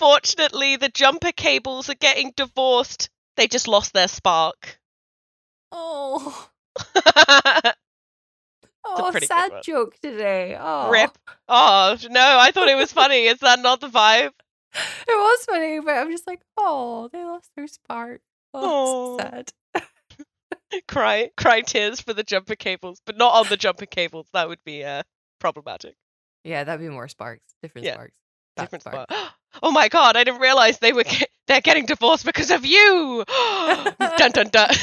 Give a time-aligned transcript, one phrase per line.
[0.00, 3.10] unfortunately, the jumper cables are getting divorced.
[3.36, 4.78] They just lost their spark.
[5.72, 6.48] Oh,
[8.84, 10.56] oh, sad joke today.
[10.58, 11.16] Oh, Rip.
[11.48, 13.26] Oh, no, I thought it was funny.
[13.26, 14.32] Is that not the vibe?
[14.74, 18.20] It was funny, but I'm just like, oh, they lost their spark.
[18.54, 19.38] Oh, Oh.
[19.38, 19.84] it's sad.
[20.88, 24.28] Cry, cry tears for the jumper cables, but not on the jumper cables.
[24.34, 25.02] That would be uh,
[25.40, 25.94] problematic.
[26.44, 27.42] Yeah, that'd be more sparks.
[27.62, 28.14] Different Yeah, sparks.
[28.58, 29.10] Bad Different spark.
[29.10, 29.32] spot.
[29.62, 30.16] Oh my god!
[30.16, 33.24] I didn't realize they were ge- they're getting divorced because of you.
[34.18, 34.68] dun dun dun.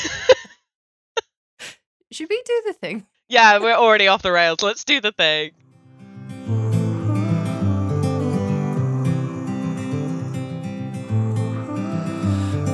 [2.12, 3.06] Should we do the thing?
[3.30, 4.62] yeah, we're already off the rails.
[4.64, 5.52] Let's do the thing.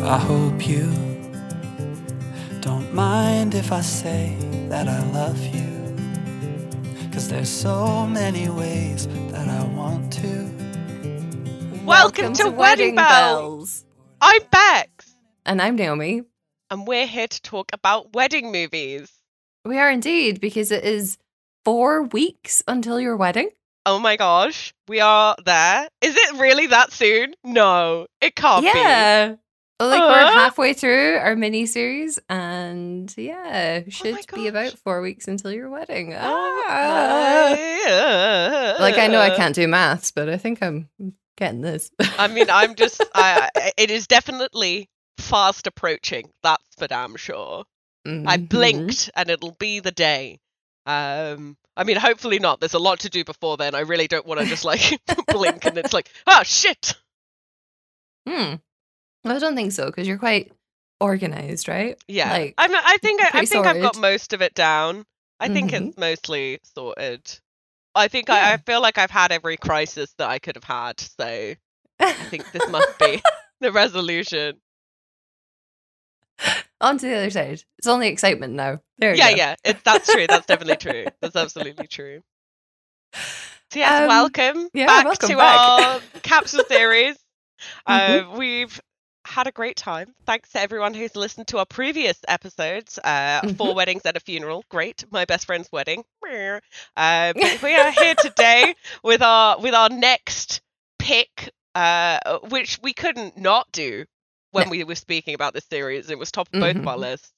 [0.04, 0.90] I hope you
[2.60, 4.36] don't mind if I say
[4.70, 5.70] that I love you.
[7.14, 10.50] Cause there's so many ways that I want to.
[11.86, 13.84] Welcome to Wedding Belles.
[14.22, 16.22] I'm Bex, And I'm Naomi.
[16.70, 19.12] and we're here to talk about wedding movies.
[19.66, 21.18] We are indeed, because it is
[21.66, 23.50] four weeks until your wedding.
[23.86, 25.88] Oh my gosh, we are there.
[26.02, 27.34] Is it really that soon?
[27.44, 28.72] No, it can't be.
[28.76, 29.36] yeah.
[29.80, 30.32] Like we're Uh.
[30.34, 36.14] halfway through our mini series, and yeah, should be about four weeks until your wedding.
[36.14, 37.50] Oh Ah.
[37.50, 40.88] my- Like I know I can't do maths, but I think I'm
[41.38, 41.92] getting this.
[42.00, 43.02] I mean, I'm just.
[43.16, 46.30] I, I- it is definitely fast approaching.
[46.44, 47.66] That's for damn sure.
[48.06, 48.50] I Mhm.
[48.50, 50.40] blinked, and it'll be the day.
[50.88, 52.60] Um, I mean, hopefully not.
[52.60, 53.76] There's a lot to do before then.
[53.76, 56.96] I really don't want to just like blink, and it's like, oh shit.
[58.28, 58.56] Hmm.
[59.24, 60.52] Well, I don't think so because you're quite
[61.00, 61.98] organized, right?
[62.08, 62.74] Yeah, Like, I'm.
[62.76, 63.22] I think.
[63.22, 65.06] I, I think I've got most of it down.
[65.40, 65.88] I think Mhm.
[65.90, 67.22] it's mostly sorted.
[67.94, 71.00] I think I, I feel like I've had every crisis that I could have had.
[71.00, 71.54] So
[72.00, 73.22] I think this must be
[73.60, 74.60] the resolution.
[76.80, 77.62] On to the other side.
[77.78, 78.80] It's only excitement now.
[78.98, 79.14] There.
[79.14, 79.36] yeah, go.
[79.38, 80.26] yeah, it, that's true.
[80.28, 81.06] That's definitely true.
[81.22, 82.22] That's absolutely true.
[83.14, 85.84] So yes, Um, welcome yeah, back welcome to back.
[85.86, 87.18] our capsule series.
[87.86, 88.38] Uh, Mhm.
[88.38, 88.82] we've
[89.32, 90.14] had a great time.
[90.26, 93.00] Thanks to everyone who's listened to our previous episodes.
[93.04, 93.56] Uh, Mm-hmm.
[93.56, 94.64] Four weddings and a funeral.
[94.70, 96.04] Great, my best friend's wedding.
[96.96, 97.34] Uh,
[97.64, 100.62] we are here today with our with our next
[101.00, 104.06] pick, uh, which we couldn't not do
[104.52, 106.10] when we were speaking about this series.
[106.10, 107.00] It was top of both of our Mhm.
[107.00, 107.32] lists.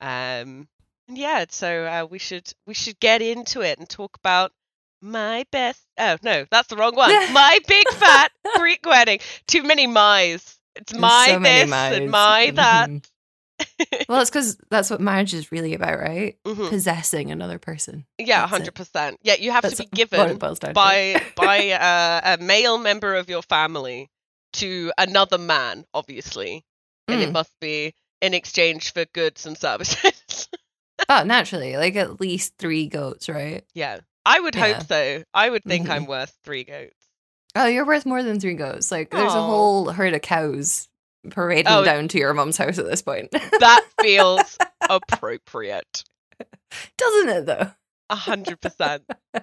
[0.00, 0.68] Um,
[1.08, 4.52] and yeah, so uh, we should we should get into it and talk about
[5.00, 5.82] my best.
[5.98, 7.10] Oh no, that's the wrong one.
[7.32, 9.18] my big fat Greek wedding.
[9.46, 10.58] Too many my's.
[10.76, 12.88] It's my so this and my that.
[12.90, 13.04] Mhm.
[14.08, 16.36] well, it's because that's what marriage is really about, right?
[16.46, 16.68] Mhm.
[16.68, 18.06] Possessing another person.
[18.18, 19.18] Yeah, hundred percent.
[19.22, 20.74] Yeah, you have That's to be given it boils down to.
[20.74, 24.10] by by uh, a male member of your family
[24.54, 26.64] to another man, obviously,
[27.08, 27.32] and it Mm.
[27.32, 30.48] must be in exchange for goods and services.
[31.08, 33.64] Oh, naturally, like at least three goats, right?
[33.74, 34.74] yeah, I would Yeah.
[34.74, 35.24] hope so.
[35.34, 35.90] I would think Mhm.
[35.90, 36.96] I'm worth three goats.
[37.54, 38.90] Oh, you're worth more than three goats.
[38.90, 40.88] Like there's a whole herd of cows
[41.30, 41.84] parading Oh.
[41.84, 43.30] down to your mum's house at this point.
[43.30, 44.56] That feels
[44.88, 46.04] appropriate.
[46.96, 47.70] Doesn't it though?
[48.10, 49.04] A hundred percent.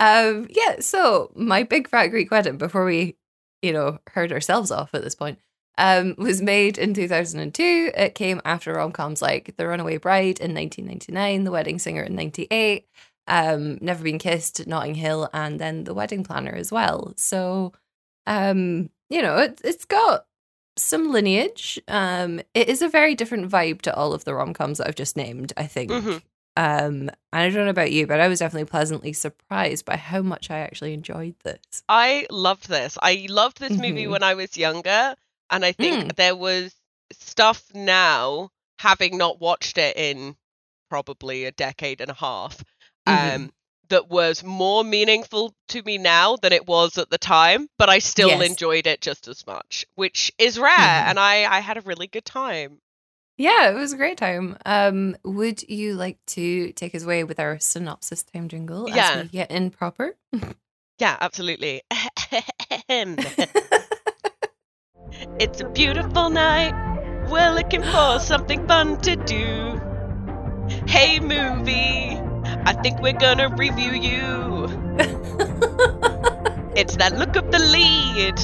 [0.00, 3.16] um yeah so my big fat greek wedding before we
[3.62, 5.40] you know heard ourselves off at this point
[5.76, 11.42] um was made in 2002 it came after rom-coms like the runaway bride in 1999
[11.42, 12.86] the wedding singer in 98
[13.28, 17.72] um never been kissed notting hill and then the wedding planner as well so
[18.26, 20.26] um you know it, it's got
[20.76, 24.86] some lineage um it is a very different vibe to all of the rom-coms that
[24.88, 26.22] i've just named i think Mhm.
[26.56, 30.22] um, and I don't know about you, but I was definitely pleasantly surprised by how
[30.22, 31.84] much I actually enjoyed this.
[31.88, 32.98] I loved this.
[33.00, 34.10] I loved this movie Mhm.
[34.10, 35.14] when I was younger,
[35.50, 36.16] and I think Mm.
[36.16, 36.74] there was
[37.12, 38.50] stuff now,
[38.80, 40.36] having not watched it in
[40.90, 42.64] probably a decade and a half,
[43.08, 43.14] um,
[43.48, 43.50] Mhm.
[43.88, 47.68] that was more meaningful to me now than it was at the time.
[47.78, 48.42] But I still Yes.
[48.50, 51.08] enjoyed it just as much, which is rare, Mhm.
[51.10, 52.80] and I I had a really good time.
[53.40, 54.56] Yeah, it was a great time.
[54.66, 59.10] Um, would you like to take us away with our synopsis time jingle Yeah.
[59.12, 60.16] as we get in proper?
[60.98, 61.82] Yeah, absolutely.
[65.40, 66.74] It's a beautiful night.
[67.30, 69.80] We're looking for something fun to do.
[70.86, 72.20] Hey, movie.
[72.64, 74.68] I think we're gonna review you.
[76.78, 78.36] It's that look of the lead.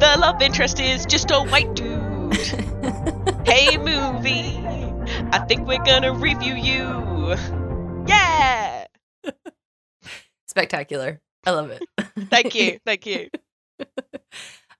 [0.00, 2.34] The love interest is just a white dude.
[3.44, 4.56] Hey, movie.
[5.30, 7.36] I think we're gonna review you.
[8.08, 8.86] Yeah.
[10.48, 11.20] Spectacular.
[11.44, 11.82] I love it.
[12.30, 12.78] Thank you.
[12.86, 13.28] Thank you.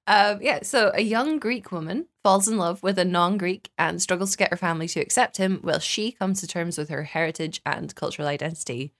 [0.06, 4.02] Um, yeah, so a young Greek woman falls in love with a non Greek and
[4.02, 7.04] struggles to get her family to accept him while she comes to terms with her
[7.04, 8.92] heritage and cultural identity.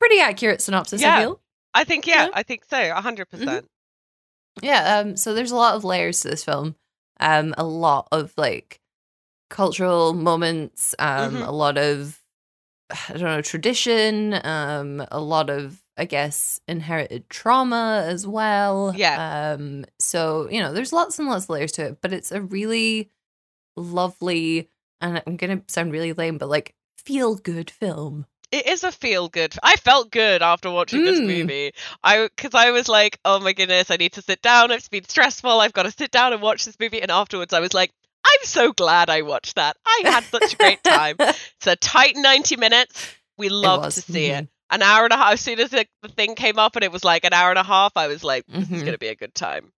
[0.00, 1.20] Pretty accurate synopsis, I Yeah.
[1.20, 1.40] feel.
[1.74, 2.30] I think yeah, Yeah.
[2.34, 2.76] I think so.
[2.76, 3.26] 100%.
[3.48, 3.66] Mm-hmm.
[4.62, 6.76] Yeah, um, so there's a lot of layers to this film.
[7.20, 8.80] Um, a lot of like
[9.50, 11.46] cultural moments, um, Mhm.
[11.48, 12.20] a lot of
[13.08, 18.92] I don't know, tradition, um, a lot of I guess inherited trauma as well.
[18.96, 19.54] Yeah.
[19.58, 22.40] Um, so you know, there's lots and lots of layers to it, but it's a
[22.40, 23.10] really
[23.76, 24.68] lovely
[25.00, 28.26] and I'm gonna sound really lame, but like feel good film.
[28.50, 29.54] It is a feel good.
[29.62, 31.26] I felt good after watching this Mm.
[31.26, 31.72] movie.
[32.04, 34.70] I because I was like, oh my goodness, I need to sit down.
[34.70, 35.50] It's been stressful.
[35.50, 37.02] I've got to sit down and watch this movie.
[37.02, 37.90] And afterwards, I was like,
[38.24, 39.76] I'm so glad I watched that.
[39.84, 41.16] I had such a great time.
[41.20, 43.14] It's a tight 90 minutes.
[43.36, 44.42] We love to see mhm.
[44.42, 44.48] it.
[44.70, 45.32] An hour and a half.
[45.34, 47.58] As soon as the, the thing came up and it was like an hour and
[47.58, 48.80] a half, I was like, this is Mhm.
[48.80, 49.72] going to be a good time.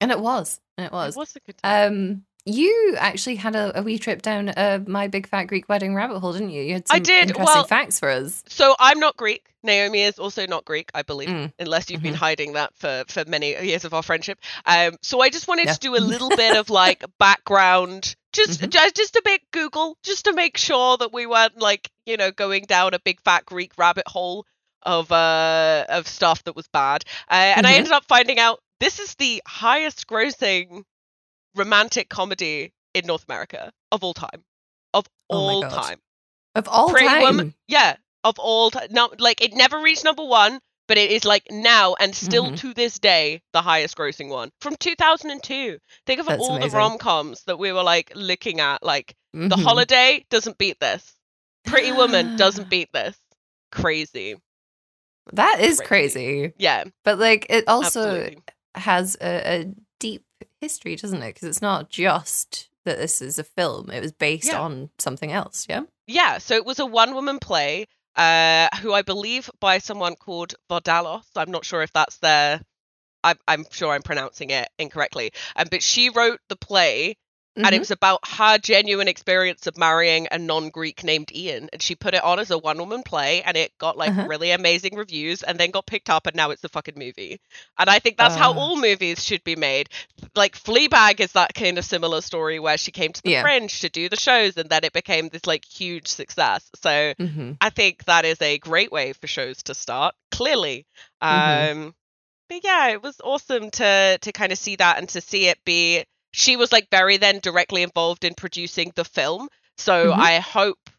[0.00, 0.60] And it was.
[0.76, 1.14] And it was.
[1.16, 1.92] It was a good time.
[1.92, 5.94] Um, you actually had a, a wee trip down uh, my big fat Greek wedding
[5.94, 6.62] rabbit hole, didn't you?
[6.62, 7.28] You had I did.
[7.30, 8.42] interesting Well- facts for us.
[8.48, 9.46] So I'm not Greek.
[9.62, 11.52] Naomi is also not Greek, I believe, Mm.
[11.58, 12.18] unless you've been Mhm.
[12.18, 14.38] hiding that for for many years of our friendship.
[14.64, 15.74] Um, so I just wanted Yeah.
[15.74, 18.70] to do a little bit of like background, just Mhm.
[18.70, 22.30] just just a bit Google, just to make sure that we weren't like you know
[22.30, 24.46] going down a big fat Greek rabbit hole
[24.82, 27.04] of uh of stuff that was bad.
[27.30, 27.76] Uh, and I Mhm.
[27.76, 30.84] ended up finding out this is the highest grossing
[31.56, 34.44] romantic comedy in North America of all time,
[34.94, 36.00] of Oh all time.
[36.54, 37.20] Of all Pretty time.
[37.20, 38.88] Woman, yeah, of all time.
[38.90, 40.60] No, like it never reached number one,
[40.90, 42.58] but it is like now and still Mhm.
[42.58, 45.78] to this day the highest grossing one from 2002.
[46.04, 46.70] Think of That's all amazing.
[46.72, 48.82] the rom coms that we were like looking at.
[48.82, 49.62] Like The Mhm.
[49.62, 51.14] Holiday doesn't beat this.
[51.64, 53.16] Pretty Woman doesn't beat this.
[53.70, 54.34] Crazy.
[55.32, 55.86] That is Crazy.
[56.46, 56.52] crazy.
[56.58, 58.42] Yeah, But like it also absolutely.
[58.74, 60.24] has a, a deep
[60.60, 61.34] history, doesn't it?
[61.34, 63.90] Because it's not just that this is a film.
[63.90, 64.60] It was based Yeah.
[64.60, 65.82] on something else, yeah?
[66.08, 67.86] Yeah, so it was a one woman play,
[68.20, 71.24] uh, who I believe by someone called Vardalos.
[71.36, 72.60] I'm not sure if that's their.
[73.24, 75.32] I'm, I'm sure I'm pronouncing it incorrectly.
[75.56, 77.16] Um, but she wrote the play,
[77.56, 77.78] and it Mhm.
[77.80, 82.22] was about her genuine experience of marrying a non-Greek named Ian, and she put it
[82.22, 84.26] on as a one-woman play, and it got like Uh-huh.
[84.28, 87.40] really amazing reviews, and then got picked up, and now it's a fucking movie.
[87.78, 88.56] And I think that's how Ah.
[88.56, 89.88] all movies should be made.
[90.34, 93.42] Like Fleabag is that kind of similar story where she came to the Yeah.
[93.42, 96.70] Fringe to do the shows, and then it became this like huge success.
[96.82, 97.56] So Mhm.
[97.60, 100.14] I think that is a great way for shows to start.
[100.30, 100.86] Clearly,
[101.22, 101.70] Mhm.
[101.72, 101.94] um,
[102.48, 105.58] but yeah, it was awesome to to kind of see that and to see it
[105.64, 106.04] be.
[106.32, 109.48] She was like very then directly involved in producing the film,
[109.78, 110.18] so Mhm.
[110.18, 110.90] I hope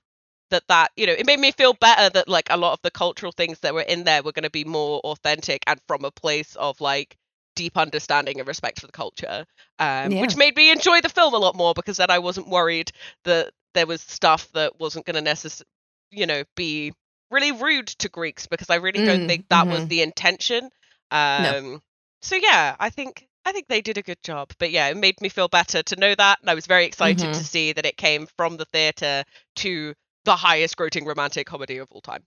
[0.50, 2.92] that that you know it made me feel better that like a lot of the
[2.92, 6.12] cultural things that were in there were going to be more authentic and from a
[6.12, 7.16] place of like
[7.56, 9.45] deep understanding and respect for the culture
[9.80, 10.19] um, Yeah.
[10.19, 12.92] which made me enjoy the film a lot more because then i wasn't worried
[13.25, 15.68] that there was stuff that wasn't going to necessarily
[16.12, 16.94] you know be
[17.30, 19.88] really rude to greeks because i really don't Mm, think that was mhm.
[19.88, 20.69] the intention
[21.12, 21.81] um
[22.22, 25.20] so yeah i think i think they did a good job but yeah it made
[25.22, 27.34] me feel better to know that and i was very excited Mhm.
[27.38, 29.24] to see that it came from the theater
[29.58, 29.94] to
[30.26, 32.24] the highest grossing romantic comedy of all time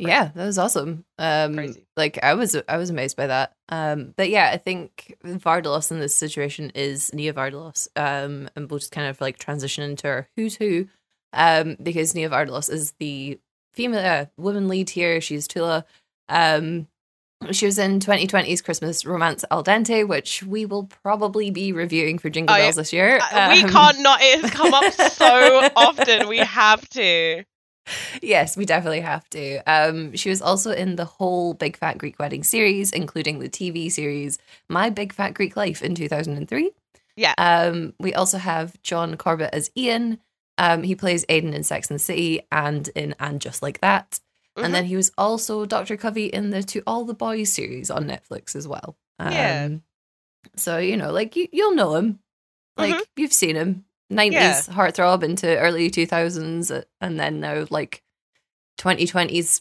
[0.00, 1.04] Yeah, that was awesome.
[1.18, 1.84] Um, Crazy.
[1.96, 3.52] like I was, I was amazed by that.
[3.68, 7.88] Um, but yeah, I think Vardalos in this situation is Nia Vardalos.
[7.96, 10.86] Um, and we'll just kind of like transition into who's who.
[11.32, 13.40] Um, because Nia Vardalos is the
[13.74, 15.20] female uh, woman lead here.
[15.20, 15.84] She's Tula.
[16.28, 16.86] Um,
[17.52, 22.30] she was in 2020's Christmas romance Al Dente, which we will probably be reviewing for
[22.30, 22.58] Jingle Oh.
[22.58, 23.18] Belles this year.
[23.32, 27.44] Uh, we Um, can't not it has come up so often we have to
[28.20, 29.58] Yes, we definitely have to.
[29.66, 33.90] Um, she was also in the whole Big Fat Greek Wedding series, including the TV
[33.90, 36.70] series My Big Fat Greek Life in 2003.
[37.16, 37.32] Yeah.
[37.38, 40.18] Um, we also have John Corbett as Ian.
[40.58, 44.20] Um, he plays Aiden in Sex and the City and in And Just Like That.
[44.58, 44.64] Mhm.
[44.64, 45.96] And then he was also Dr.
[45.96, 48.96] Covey in the To All the Boys series on Netflix as well.
[49.18, 49.68] Um, Yeah.
[50.56, 52.18] So, you know, like you, you'll know him.
[52.76, 53.02] Like Mhm.
[53.16, 53.84] you've seen him.
[54.10, 58.02] 90s heartthrob into early 2000s uh, and then now like
[58.78, 59.60] 2020s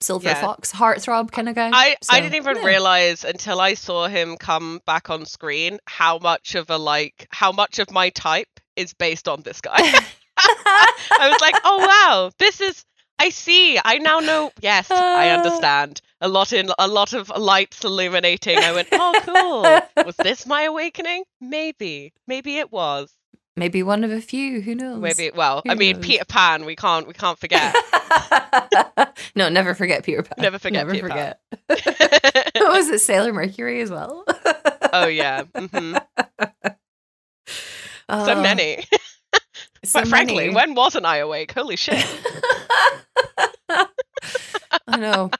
[0.00, 0.40] Silver Yeah.
[0.40, 1.70] Fox heartthrob kind of guy.
[1.72, 2.64] I, So, I didn't even yeah.
[2.64, 7.52] realize until I saw him come back on screen how much of a like how
[7.52, 9.76] much of my type is based on this guy.
[10.36, 12.84] I was like, oh wow, this is
[13.18, 13.78] I see.
[13.82, 14.50] I now know.
[14.60, 15.36] Yes, I Uh.
[15.36, 16.00] understand.
[16.20, 18.58] A lot in a lot of lights illuminating.
[18.58, 20.04] I went, oh cool.
[20.06, 21.24] Was this my awakening?
[21.40, 23.12] Maybe, maybe it was.
[23.56, 25.00] Maybe one of a few, who knows?
[25.00, 25.30] Maybe.
[25.34, 26.04] Well, Who I mean, knows?
[26.06, 26.64] Peter Pan.
[26.64, 27.06] We can't.
[27.06, 27.74] We can't forget.
[29.36, 30.34] no, never forget Peter Pan.
[30.38, 31.34] Never forget Never Peter Pan.
[31.68, 32.50] forget.
[32.56, 32.98] what was it?
[33.00, 34.24] Sailor Mercury as well.
[34.92, 35.44] Oh yeah.
[35.56, 35.96] hmm
[38.08, 38.84] Oh, So many.
[39.84, 40.54] So Quite frankly, many.
[40.54, 41.52] when wasn't I awake?
[41.52, 42.04] Holy shit.
[44.86, 45.30] I know.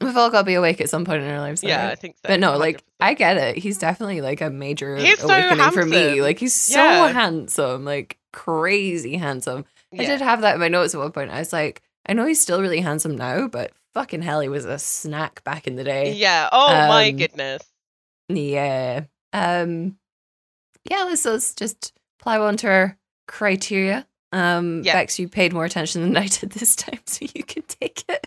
[0.00, 1.62] We've all got to be awake at some point in our lives.
[1.64, 2.28] yeah, I think so.
[2.28, 2.80] But no, like 100%.
[3.00, 3.56] I get it.
[3.56, 6.22] He's definitely like a major He's so awakening for me.
[6.22, 7.08] Like he's so Yeah.
[7.12, 9.64] handsome, like crazy handsome.
[9.92, 11.30] I did have that in my notes at one point.
[11.32, 14.64] I was like, I know he's still really handsome now, but fucking hell, he was
[14.64, 16.12] a snack back in the day.
[16.12, 16.48] Yeah.
[16.52, 17.62] Oh my Um, goodness.
[18.28, 19.04] Yeah.
[19.32, 19.96] Um
[20.88, 22.96] yeah, let's, let's just plow on to our
[23.30, 24.06] criteria.
[24.32, 24.92] Um Yeah.
[24.94, 28.26] Bex, you paid more attention than I did this time, so you can take it.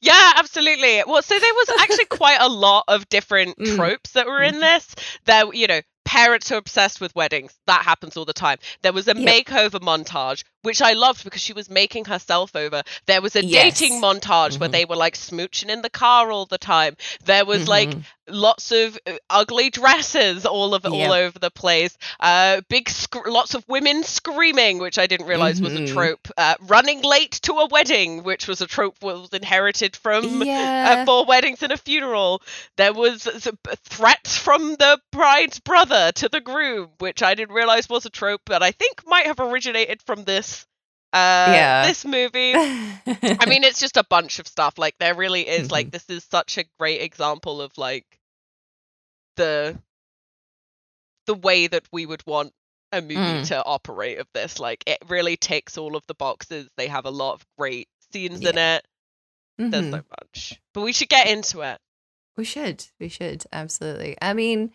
[0.00, 1.02] Yeah, absolutely.
[1.06, 3.76] Well, so there was actually quite a lot of different Mm.
[3.76, 4.94] tropes that were in this.
[5.24, 7.54] There, you know, parents who are obsessed with weddings.
[7.66, 8.58] That happens all the time.
[8.82, 9.46] There was a Yep.
[9.46, 12.82] makeover montage, which I loved because she was making herself over.
[13.06, 13.78] There was a Yes.
[13.78, 14.72] dating montage where Mhm.
[14.72, 16.96] they were like smooching in the car all the time.
[17.24, 18.04] There was like Mhm.
[18.28, 20.90] Lots of uh, ugly dresses all of Yeah.
[20.90, 21.96] all over the place.
[22.20, 25.92] Uh, big, sc- lots of women screaming, which I didn't realize was a Mhm.
[25.92, 26.28] trope.
[26.36, 30.98] Uh, running late to a wedding, which was a trope was inherited from yeah.
[31.02, 32.42] uh, four weddings and a funeral.
[32.76, 37.88] There was b- threats from the bride's brother to the groom, which I didn't realize
[37.88, 40.66] was a trope, but I think might have originated from this.
[41.14, 41.86] Uh, Yeah.
[41.86, 42.52] this movie.
[42.56, 44.76] I mean, it's just a bunch of stuff.
[44.78, 45.64] Like there really is.
[45.68, 45.72] Mm-hmm.
[45.72, 48.04] Like this is such a great example of like
[49.36, 49.78] the
[51.26, 52.52] the way that we would want
[52.92, 53.46] a movie Mm.
[53.48, 54.58] to operate of this.
[54.60, 56.68] Like it really ticks all of the boxes.
[56.76, 58.84] They have a lot of great scenes in it.
[59.58, 59.90] There's Mhm.
[59.92, 61.78] so much, but we should get into it.
[62.36, 62.84] We should.
[62.98, 63.44] We should.
[63.52, 64.16] Absolutely.
[64.20, 64.72] I mean,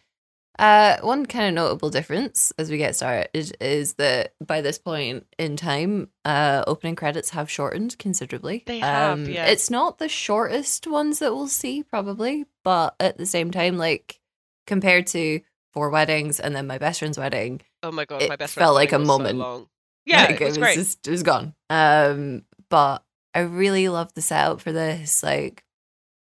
[0.59, 5.25] uh, one kind of notable difference as we get started is that by this point
[5.37, 8.63] in time, uh, opening credits have shortened considerably.
[8.67, 9.45] They have, Um, yeah.
[9.45, 14.19] It's not the shortest ones that we'll see, probably, but at the same time, like
[14.67, 15.39] compared to
[15.73, 18.75] Four Weddings and then My Best Friend's Wedding, Oh my god, It my best felt
[18.75, 19.39] friend's like wedding a so moment.
[19.39, 19.67] long.
[20.05, 20.75] Yeah, like, it was it was great.
[20.75, 21.53] just it was gone.
[21.69, 25.23] Um, but I really loved the setup for this.
[25.23, 25.63] Like,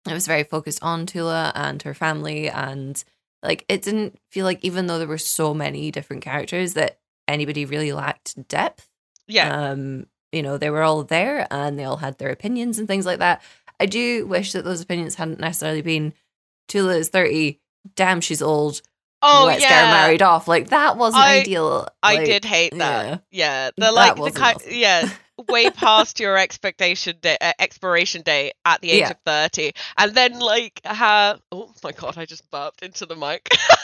[0.09, 3.03] it was very focused on Tula and her family, and
[3.43, 7.65] like it didn't feel like even though there were so many different characters that anybody
[7.65, 8.87] really lacked depth.
[9.27, 12.87] yeah, Um, you know, they were all there and they all had their opinions and
[12.87, 13.41] things like that.
[13.79, 16.13] I do wish that those opinions hadn't necessarily been
[16.67, 17.59] Tula is thirty.
[17.95, 18.81] Damn, she's old.
[19.21, 19.69] oh let's yeah.
[19.69, 20.47] get her married off.
[20.47, 21.87] Like that wasn't I- ideal.
[22.01, 23.05] I Like, did hate that.
[23.07, 23.17] yeah.
[23.31, 25.09] Yeah, the like the kind, yeah,
[25.49, 29.11] way past your expectation day, uh, expiration date at the age Yeah.
[29.11, 31.39] of thirty, and then like her.
[31.51, 33.49] Oh my god, I just burped into the mic.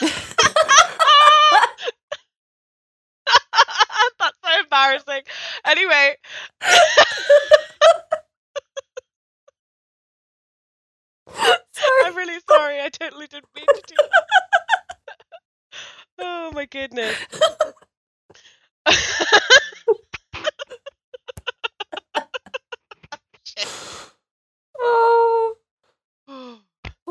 [4.18, 5.22] That's so embarrassing.
[5.66, 6.16] Anyway.
[12.04, 12.80] I'm really sorry.
[12.80, 14.24] I totally didn't mean to do that.
[16.18, 17.16] oh my goodness.
[23.58, 23.68] Shit.
[24.78, 25.54] oh.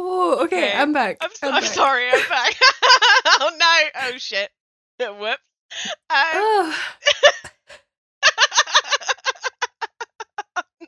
[0.02, 0.78] Oh, okay, Okay.
[0.78, 1.18] I'm back.
[1.34, 1.64] so, I'm back.
[1.74, 2.08] sorry.
[2.10, 2.56] I'm back.
[3.42, 3.90] oh no.
[4.14, 4.50] Oh shit.
[5.00, 5.38] Whoops.
[6.10, 6.76] Um, Oh,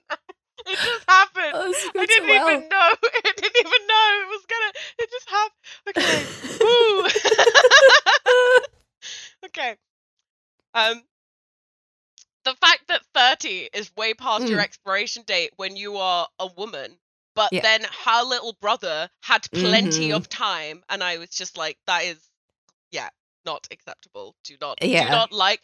[0.66, 1.54] it just happened.
[1.54, 2.50] was I didn't well.
[2.50, 2.78] even know.
[3.04, 4.72] I didn't even know it was gonna.
[5.00, 5.98] It just happened.
[5.98, 6.22] Okay.
[9.46, 9.76] Okay.
[10.74, 11.04] Um.
[13.42, 14.64] The fact that thirty is way past your Mm.
[14.64, 17.00] expiration date when you are a woman,
[17.36, 17.62] but Yeah.
[17.62, 20.16] then her little brother had plenty Mhm.
[20.16, 22.30] of time, and I was just like, that is,
[22.92, 23.10] yeah,
[23.46, 24.36] not acceptable.
[24.44, 25.06] Do not, Yeah.
[25.06, 25.62] do not like.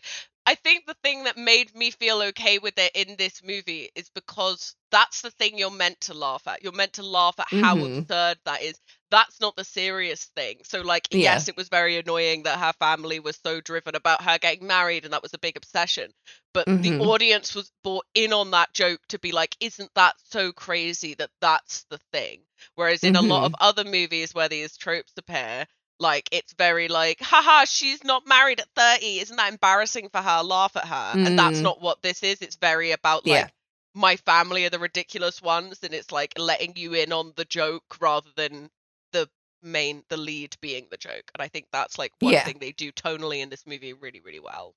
[0.47, 4.09] I think the thing that made me feel okay with it in this movie is
[4.15, 6.63] because that's the thing you're meant to laugh at.
[6.63, 7.97] You're meant to laugh at how Mhm.
[7.99, 8.79] absurd that is.
[9.11, 10.59] That's not the serious thing.
[10.63, 11.33] So, like, Yeah.
[11.33, 15.03] yes, it was very annoying that her family was so driven about her getting married,
[15.03, 16.13] and that was a big obsession.
[16.53, 17.01] But the Mhm.
[17.01, 21.31] audience was bought in on that joke to be like, isn't that so crazy that
[21.41, 22.41] that's the thing?
[22.75, 25.67] Whereas in a lot of other movies where these tropes appear,
[25.99, 29.19] like it's very like, haha, she's not married at 30.
[29.19, 30.43] Isn't that embarrassing for her?
[30.43, 31.13] Laugh at her.
[31.25, 31.63] And that's Mm.
[31.63, 32.41] not what this is.
[32.41, 33.49] It's very about like Yeah.
[33.93, 37.97] my family are the ridiculous ones, and it's like letting you in on the joke
[37.99, 38.69] rather than
[39.11, 39.27] the
[39.63, 41.31] main the lead being the joke.
[41.33, 42.43] And I think that's like one Yeah.
[42.43, 44.75] thing they do tonally in this movie really, really well.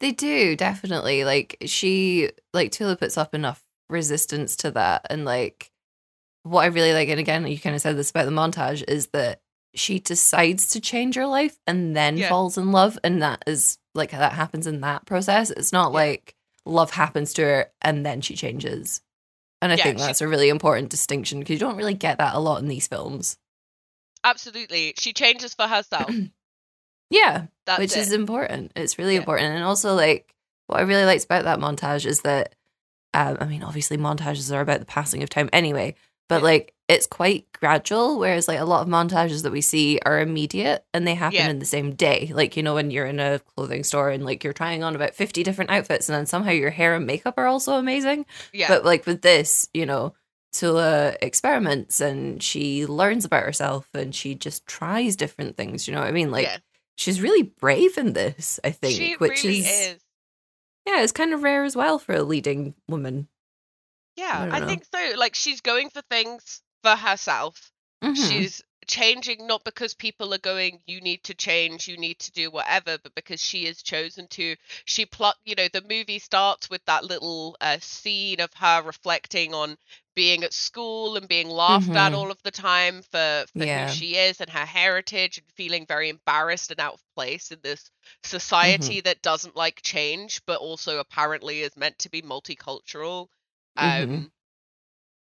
[0.00, 5.70] They do definitely like she like Tula puts up enough resistance to that, and like
[6.44, 9.08] what I really like, and again, you kind of said this about the montage, is
[9.08, 9.40] that
[9.74, 12.28] she decides to change her life and then Yeah.
[12.28, 15.50] falls in love, and that is like that happens in that process.
[15.50, 15.98] It's not Yeah.
[15.98, 19.00] like love happens to her and then she changes.
[19.60, 22.18] And I Yeah, think she- that's a really important distinction because you don't really get
[22.18, 23.36] that a lot in these films.
[24.24, 24.94] absolutely.
[24.98, 26.10] She changes for herself.
[27.10, 27.98] Yeah, That's which it.
[27.98, 28.72] is important.
[28.74, 30.34] It's really important, and also like
[30.66, 32.54] what I really liked about that montage is that,
[33.12, 35.94] um, I mean, obviously montages are about the passing of time anyway,
[36.30, 38.18] but like it's quite gradual.
[38.18, 41.48] Whereas like a lot of montages that we see are immediate and they happen Yeah.
[41.48, 42.30] in the same day.
[42.34, 45.14] Like you know when you're in a clothing store and like you're trying on about
[45.14, 48.26] fifty different outfits, and then somehow your hair and makeup are also amazing.
[48.52, 48.68] yeah.
[48.68, 50.14] But like with this, you know.
[50.54, 55.88] Tula experiments and she learns about herself and she just tries different things.
[55.88, 56.30] You know what I mean?
[56.30, 56.58] Like yeah.
[56.94, 60.04] she's really brave in this, I think, she which really is, is.
[60.86, 63.28] yeah, it's kind of rare as well for a leading woman.
[64.16, 65.18] Yeah, I I, think so.
[65.18, 67.72] Like she's going for things for herself.
[68.02, 68.46] Mhm.
[68.46, 72.50] She's changing not because people are going you need to change you need to do
[72.50, 76.84] whatever but because she has chosen to she plot you know the movie starts with
[76.86, 79.76] that little uh, scene of her reflecting on
[80.14, 82.14] being at school and being laughed at Mhm.
[82.14, 83.66] all of the time for, for Yeah.
[83.66, 87.58] who she is and her heritage and feeling very embarrassed and out of place in
[87.62, 87.90] this
[88.22, 89.00] society Mm-hmm.
[89.00, 93.28] that doesn't like change but also apparently is meant to be multicultural
[93.76, 94.30] um Mhm.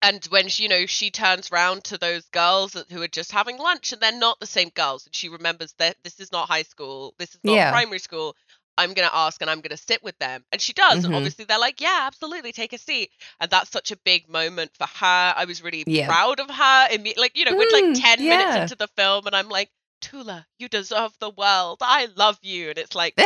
[0.04, 3.32] And when she, you know she turns round to those girls that, who are just
[3.32, 6.48] having lunch and they're not the same girls and she remembers that this is not
[6.48, 7.70] high school this is not Yeah.
[7.70, 8.36] primary school
[8.76, 11.12] i'm going to ask and i'm going to sit with them and she does and
[11.12, 11.16] Mhm.
[11.16, 14.86] obviously they're like yeah absolutely take a seat and that's such a big moment for
[14.86, 16.06] her i was really Yeah.
[16.06, 19.26] proud of her imme- like you know we're like Mm, 10 minutes into the film
[19.26, 19.70] and i'm like
[20.00, 23.14] tula you deserve the world i love you and it's like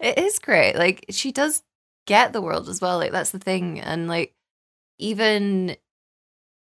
[0.00, 0.74] it is great.
[0.76, 1.62] Like she does
[2.06, 2.98] get the world as well.
[2.98, 3.80] Like that's the thing.
[3.80, 4.34] And like
[4.98, 5.76] even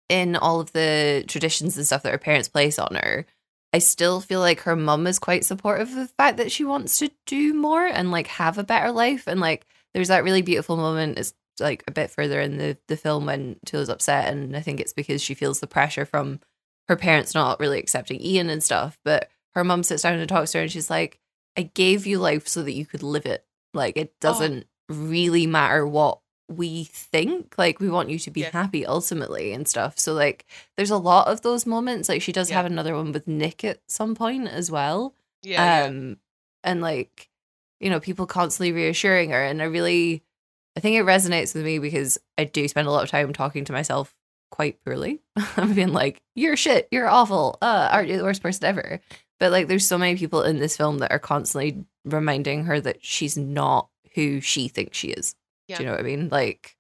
[0.09, 3.27] in all of the traditions and stuff that her parents place on her,
[3.73, 6.99] I still feel like her mum is quite supportive of the fact that she wants
[6.99, 9.27] to do more and like have a better life.
[9.27, 11.19] And like there's that really beautiful moment.
[11.19, 14.81] It's like a bit further in the the film when Tula's upset, and I think
[14.81, 16.41] it's because she feels the pressure from
[16.89, 18.99] her parents not really accepting Ian and stuff.
[19.05, 21.19] But her mum sits down and talks to her, and she's like,
[21.57, 23.45] "I gave you life so that you could live it.
[23.75, 26.21] Like it doesn't really matter what."
[26.51, 28.49] we think like we want you to be Yeah.
[28.51, 30.47] happy ultimately and stuff so like
[30.79, 32.57] there's a lot of those moments like she does Yeah.
[32.57, 35.89] have another one with nick at some point as well yeah, yeah.
[35.91, 36.17] um
[36.65, 37.29] and like
[37.81, 40.23] you know people constantly reassuring her and i really
[40.75, 43.67] i think it resonates with me because i do spend a lot of time talking
[43.67, 44.15] to myself
[44.51, 45.21] quite poorly
[45.59, 49.01] i'm being like you're shit you're awful uh aren't you the worst person ever
[49.39, 53.05] but like there's so many people in this film that are constantly reminding her that
[53.05, 55.35] she's not who she thinks she is
[55.69, 55.77] Yeah.
[55.77, 56.77] do you know what i mean like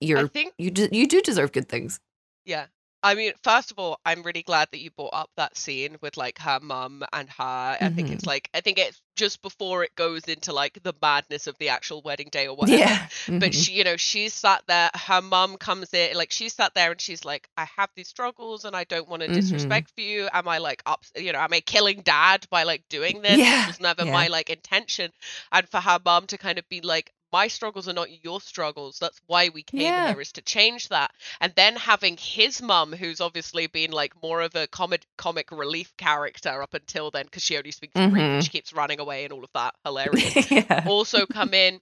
[0.00, 1.98] you're think you do, you do deserve good things
[2.44, 2.66] Yeah.
[3.02, 6.16] I mean, first of all, I'm really glad that you brought up that scene with
[6.16, 7.78] like her mum and her.
[7.80, 8.12] I think Mm-hmm.
[8.12, 11.68] it's like I think it's just before it goes into like the madness of the
[11.68, 12.90] actual wedding day or whatever.
[12.90, 13.08] yeah
[13.38, 13.54] But Mhm.
[13.54, 14.90] she, you know, she's sat there.
[14.94, 18.64] Her mum comes in, like she's sat there, and she's like, "I have these struggles,
[18.64, 19.28] and I don't want to Mhm.
[19.28, 20.28] disrespect for you.
[20.32, 21.04] Am I like up?
[21.16, 23.44] You know, am I killing dad by like doing this?
[23.44, 24.12] Yeah, This was never yeah.
[24.12, 25.12] my like intention."
[25.52, 28.98] And for her mum to kind of be like, "My struggles are not your struggles.
[28.98, 30.08] That's why we came Yeah.
[30.08, 34.40] here is to change that." And then having his mum, who's obviously been like more
[34.40, 38.34] of a comic comic relief character up until then, because she only speaks Greek Mhm.
[38.34, 41.80] and she keeps running away and all of that, hilarious yeah also come in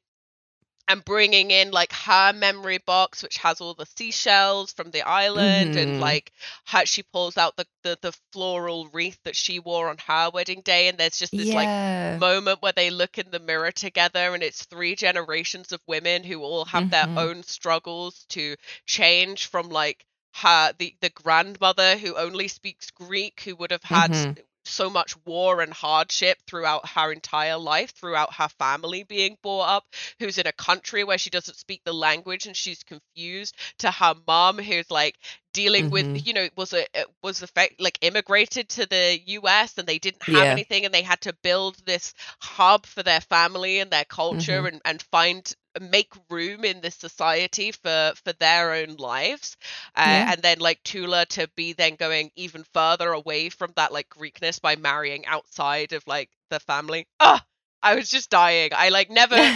[0.88, 5.76] and bringing in like her memory box which has all the seashells from the island
[5.76, 5.76] Mhm.
[5.76, 6.32] and like
[6.64, 10.60] how she pulls out the, the the floral wreath that she wore on her wedding
[10.62, 11.72] day and there's just this like
[12.08, 16.40] moment where they look in the mirror together and it's three generations of women who
[16.42, 16.90] all have Mhm.
[16.90, 23.40] their own struggles to change from like her the the grandmother who only speaks greek
[23.40, 24.36] who would have had Mhm.
[24.68, 29.84] So much war and hardship throughout her entire life throughout her family being brought up
[30.18, 34.14] who's in a country where she doesn't speak the language and she's confused to her
[34.26, 35.16] mom who's like
[35.52, 35.90] dealing Mhm.
[35.90, 39.98] with you know was a it was fact like immigrated to the US and they
[39.98, 40.50] didn't have Yeah.
[40.50, 44.68] anything and they had to build this hub for their family and their culture Mhm.
[44.68, 49.56] and and find make room in this society for for their own lives
[49.96, 50.26] uh, Yeah.
[50.26, 54.60] and then like Tula to be then going even further away from that like Greekness
[54.60, 57.44] by marrying outside of like the family ah
[57.82, 59.50] I was just dying I like never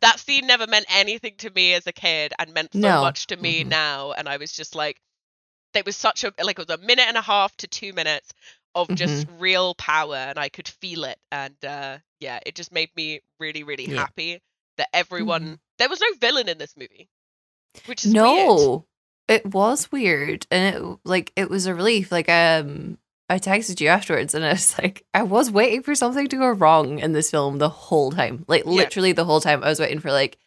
[0.00, 2.96] that scene never meant anything to me as a kid and meant so No.
[2.96, 3.64] much to me Mhm.
[3.64, 5.00] now and I was just like
[5.74, 8.32] it was such a like it was a minute and a half to two minutes
[8.74, 9.30] of just Mm-hmm.
[9.38, 13.62] real power and I could feel it and uh yeah it just made me really
[13.62, 14.06] really Yeah.
[14.06, 14.40] happy
[14.76, 15.58] that everyone Mhm.
[15.78, 17.08] There was no villain in this movie
[17.86, 18.24] which is weird.
[18.24, 18.84] no
[19.28, 22.96] it was weird and it like it was a relief like um
[23.28, 26.48] i texted you afterwards and i was like i was waiting for something to go
[26.50, 28.72] wrong in this film the whole time like Yeah.
[28.72, 30.38] literally the whole time i was waiting for like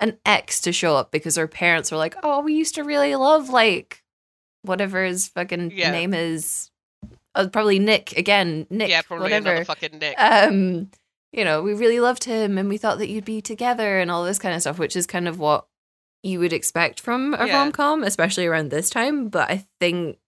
[0.00, 3.14] an ex to show up because her parents were like oh we used to really
[3.16, 4.02] love like
[4.62, 5.90] whatever his fucking Yeah.
[5.92, 6.70] name is.
[7.34, 8.66] Uh, probably Nick again.
[8.70, 8.90] Nick.
[8.90, 9.50] yeah, probably whatever.
[9.50, 10.16] another fucking Nick.
[10.18, 10.90] um
[11.38, 14.24] you know we really loved him and we thought that you'd be together and all
[14.24, 15.66] this kind of stuff which is kind of what
[16.24, 17.56] you would expect from a Yeah.
[17.58, 19.28] rom-com especially around this time.
[19.28, 20.18] But i think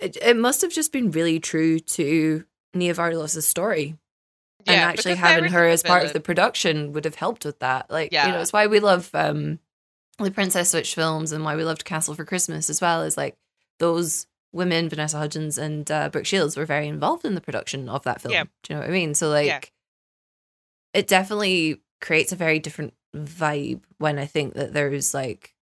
[0.00, 3.96] it, it must have just been really true to nia vardalos's story.
[4.66, 7.90] And actually having her as part of the production would have helped with that.
[7.90, 9.60] Like you know it's why we love um
[10.18, 13.36] the princess switch films and why we loved castle for christmas as well is like
[13.78, 18.02] those women vanessa hudgens and uh, brooke shields were very involved in the production of
[18.04, 18.44] that film Yeah.
[18.62, 19.60] do you know what i mean so like Yeah.
[20.94, 25.54] it definitely creates a very different vibe when i think that there's like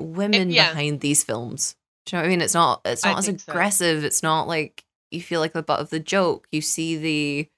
[0.00, 0.70] women yeah.
[0.70, 3.26] behind these films do you know what i mean it's not it's I not as
[3.26, 3.52] think so.
[3.52, 7.48] aggressive it's not like you feel like the butt of the joke you see the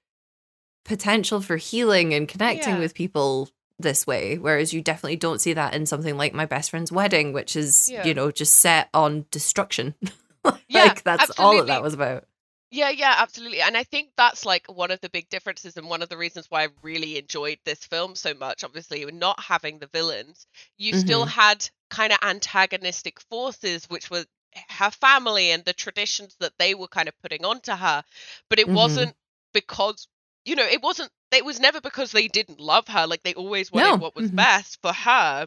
[0.84, 2.80] potential for healing and connecting Yeah.
[2.80, 3.48] with people
[3.78, 7.32] this way whereas you definitely don't see that in something like my best friend's wedding
[7.32, 8.04] which is Yeah.
[8.06, 9.94] you know just set on destruction
[10.68, 12.24] Yeah, like that's all that that was about
[12.70, 13.60] Yeah, yeah, absolutely.
[13.60, 16.46] And I think that's like one of the big differences and one of the reasons
[16.50, 18.64] why I really enjoyed this film so much.
[18.64, 20.46] Obviously, not having the villains,
[20.78, 21.26] you still Mhm.
[21.26, 24.24] had kind of antagonistic forces, which were
[24.70, 28.02] her family and the traditions that they were kind of putting onto her.
[28.48, 28.72] But it Mhm.
[28.72, 29.16] wasn't
[29.52, 30.08] because,
[30.46, 33.06] you know, it wasn't, it was never because they didn't love her.
[33.06, 33.98] Like they always wanted No.
[33.98, 34.32] what was Mhm.
[34.32, 35.46] best for her.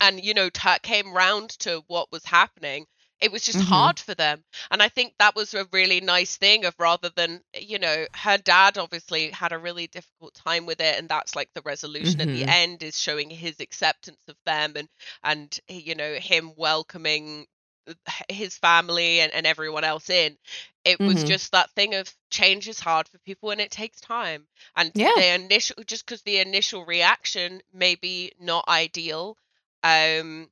[0.00, 2.86] And, you know, t- came round to what was happening.
[3.22, 3.62] It was just Mhm.
[3.62, 4.44] hard for them.
[4.70, 8.36] And I think that was a really nice thing of rather than, you know, her
[8.38, 10.98] dad obviously had a really difficult time with it.
[10.98, 12.52] And that's like the resolution at the Mhm.
[12.52, 14.88] end is showing his acceptance of them and,
[15.24, 17.46] and, you know, him welcoming
[18.28, 20.36] his family and, and everyone else in.
[20.84, 21.24] It was Mhm.
[21.24, 24.46] just that thing of change is hard for people and it takes time.
[24.76, 25.12] And Yeah.
[25.14, 29.36] the initial, just because the initial reaction may be not ideal,
[29.82, 30.50] um,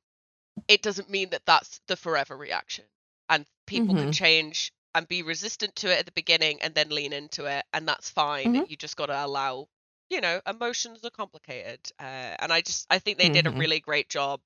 [0.67, 2.85] it doesn't mean that that's the forever reaction.
[3.29, 4.11] And people can Mhm.
[4.11, 7.87] change and be resistant to it at the beginning and then lean into it, and
[7.87, 8.51] that's fine.
[8.53, 8.65] Mhm.
[8.65, 9.67] You just got to allow,
[10.09, 11.79] you know, emotions are complicated.
[11.99, 13.57] Uh, and I just, I think they did a Mhm.
[13.57, 14.41] really great job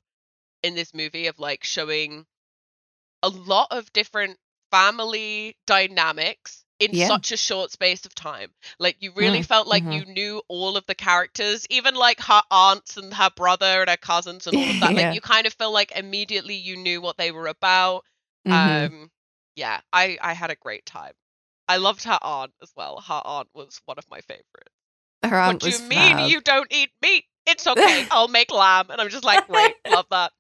[0.64, 2.26] in this movie of like showing
[3.24, 4.40] a lot of different
[4.72, 7.08] family dynamics in Yeah.
[7.08, 8.52] such a short space of time.
[8.80, 9.94] Like you really Mm, felt like mhm.
[10.08, 13.98] you knew all of the characters, even like her aunts and her brother and her
[13.98, 14.92] cousins and all of that.
[14.96, 15.10] Yeah.
[15.10, 18.04] Like you kind of felt like immediately you knew what they were about.
[18.46, 18.86] Mhm.
[18.92, 19.12] Um
[19.56, 21.14] yeah, I I had a great time.
[21.68, 23.00] I loved her aunt as well.
[23.02, 24.72] Her aunt was one of my favorites.
[25.24, 26.30] her aunt what do you mean fab.
[26.30, 27.26] you don't eat meat?
[27.48, 28.06] It's okay.
[28.12, 28.88] I'll make lamb.
[28.90, 30.32] And I'm just like, great, love that.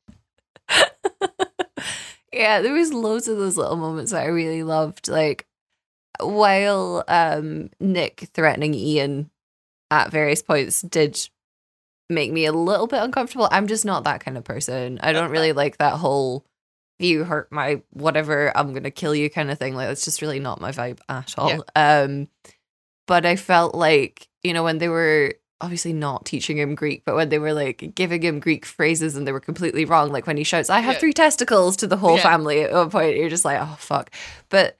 [2.31, 5.07] yeah, there was loads of those little moments that I really loved.
[5.07, 5.45] Like
[6.19, 9.29] while um Nick threatening Ian
[9.91, 11.17] at various points did
[12.09, 13.47] make me a little bit uncomfortable.
[13.51, 14.99] I'm just not that kind of person.
[15.01, 16.45] I don't really like that whole
[16.99, 19.75] you hurt my whatever, I'm gonna kill you kind of thing.
[19.75, 21.63] Like that's just really not my vibe at all.
[21.75, 22.27] Um
[23.07, 27.15] but I felt like, you know, when they were obviously not teaching him Greek, but
[27.15, 30.37] when they were like giving him Greek phrases and they were completely wrong, like when
[30.37, 30.99] he shouts, I have Yeah.
[30.99, 32.23] three testicles to the whole Yeah.
[32.23, 34.11] family at one point, you're just like, oh fuck.
[34.49, 34.77] But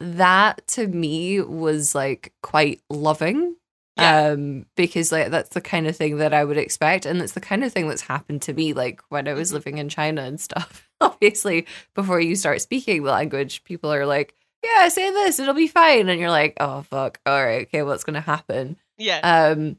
[0.00, 3.56] that to me was like quite loving.
[3.96, 4.30] Yeah.
[4.30, 7.40] Um, because like that's the kind of thing that I would expect, and it's the
[7.40, 9.54] kind of thing that's happened to me like when I was Mhm.
[9.54, 10.88] living in China and stuff.
[11.00, 15.68] Obviously, before you start speaking the language, people are like, Yeah, say this, it'll be
[15.68, 16.08] fine.
[16.08, 18.78] And you're like, Oh fuck, all right, okay, what's gonna happen?
[18.98, 19.20] Yeah.
[19.20, 19.76] Um,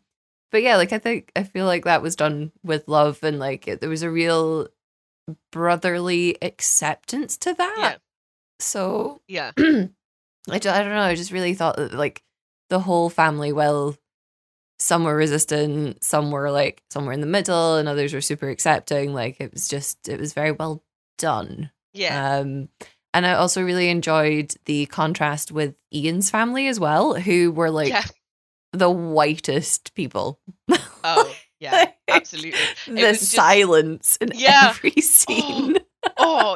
[0.50, 3.68] but yeah, like I think I feel like that was done with love and like
[3.68, 4.70] it, there was a real
[5.52, 7.76] brotherly acceptance to that.
[7.78, 7.96] Yeah.
[8.60, 9.52] So yeah.
[10.50, 11.02] I, I don't know.
[11.02, 12.24] I just really thought that like
[12.70, 13.96] the whole family, well,
[14.80, 19.14] some were resistant, some were like somewhere in the middle, and others were super accepting.
[19.14, 20.84] Like it was just, it was very well
[21.18, 21.72] done.
[21.94, 22.38] Yeah.
[22.40, 22.70] Um,
[23.14, 27.90] and I also really enjoyed the contrast with Ian's family as well, who were like
[27.90, 28.04] yeah.
[28.74, 30.40] the whitest people.
[31.04, 31.92] Oh, yeah.
[32.10, 32.60] Absolutely.
[32.88, 34.68] the just- silence in Yeah.
[34.70, 35.78] every scene.
[35.78, 35.82] oh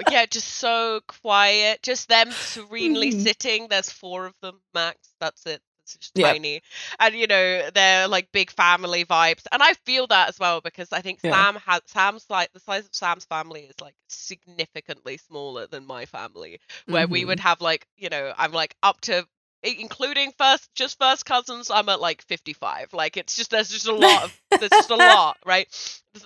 [0.08, 3.20] yeah just so quiet just them serenely Mhm.
[3.22, 6.34] sitting there's four of them max that's it it's just Yeah.
[6.34, 6.62] tiny
[7.00, 10.92] and you know they're like big family vibes and i feel that as well because
[10.94, 11.32] i think Yeah.
[11.34, 16.06] sam has sam's like the size of sam's family is like significantly smaller than my
[16.06, 17.28] family where we Mhm.
[17.28, 19.26] would have like you know i'm like up to
[19.64, 23.96] including first just first cousins i'm at like 55 like it's just there's just a
[23.96, 25.68] lot of there's just a lot right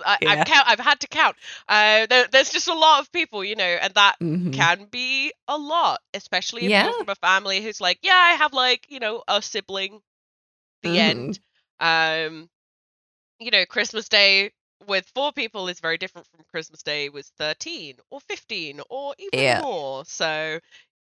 [0.04, 0.26] I, Yeah.
[0.26, 1.36] I've count i've had to count
[1.68, 4.52] uh there, there's just a lot of people you know and that Mhm.
[4.52, 6.84] can be a lot especially if Yeah.
[6.84, 10.00] you're from a family who's like yeah i have like you know a sibling
[10.82, 11.00] the Mhm.
[11.00, 11.38] end
[11.80, 12.48] um
[13.38, 14.50] you know christmas day
[14.86, 19.44] with four people is very different from Christmas Day with 13 or 15 or even
[19.44, 19.62] Yeah.
[19.62, 20.04] more.
[20.04, 20.58] So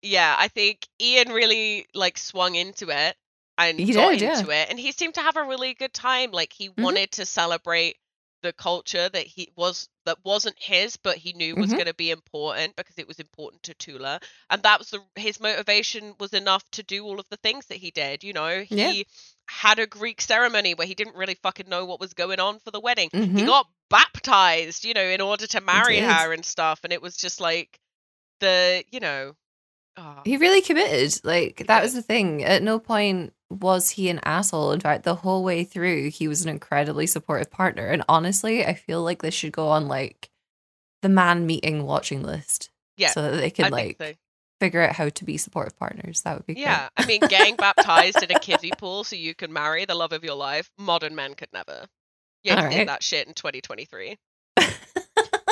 [0.04, 3.16] yeah, I think Ian really like swung into it
[3.58, 4.38] and He got did, yeah.
[4.40, 6.30] into it and he seemed to have a really good time.
[6.30, 6.82] Like he Mhm.
[6.82, 7.96] wanted to celebrate
[8.42, 11.76] the culture that he was that wasn't his but he knew was Mhm.
[11.78, 15.40] going to be important because it was important to Tula and that was the, his
[15.40, 18.98] motivation was enough to do all of the things that he did you know he
[18.98, 19.02] Yeah.
[19.48, 22.70] had a Greek ceremony where he didn't really fucking know what was going on for
[22.70, 23.46] the wedding he Mhm.
[23.46, 26.80] got baptized, you know, in order to marry her and stuff.
[26.84, 27.78] And it was just like
[28.40, 29.34] the, you know,
[29.96, 31.20] oh, He really committed.
[31.24, 31.82] Like that did.
[31.84, 32.44] was the thing.
[32.44, 34.72] At no point was he an asshole.
[34.72, 37.86] In fact, the whole way through, he was an incredibly supportive partner.
[37.86, 40.30] And honestly, I feel like this should go on like
[41.02, 42.70] the man meeting watching list.
[42.96, 44.12] Yeah, So that they can think like so.
[44.60, 46.22] figure out how to be supportive partners.
[46.22, 49.52] That would be Yeah, I mean, getting baptized in a kiddie pool so you can
[49.52, 51.86] marry the love of your life, modern men could never.
[52.44, 52.76] Yeah, you Alright.
[52.78, 54.16] did that shit in 2023.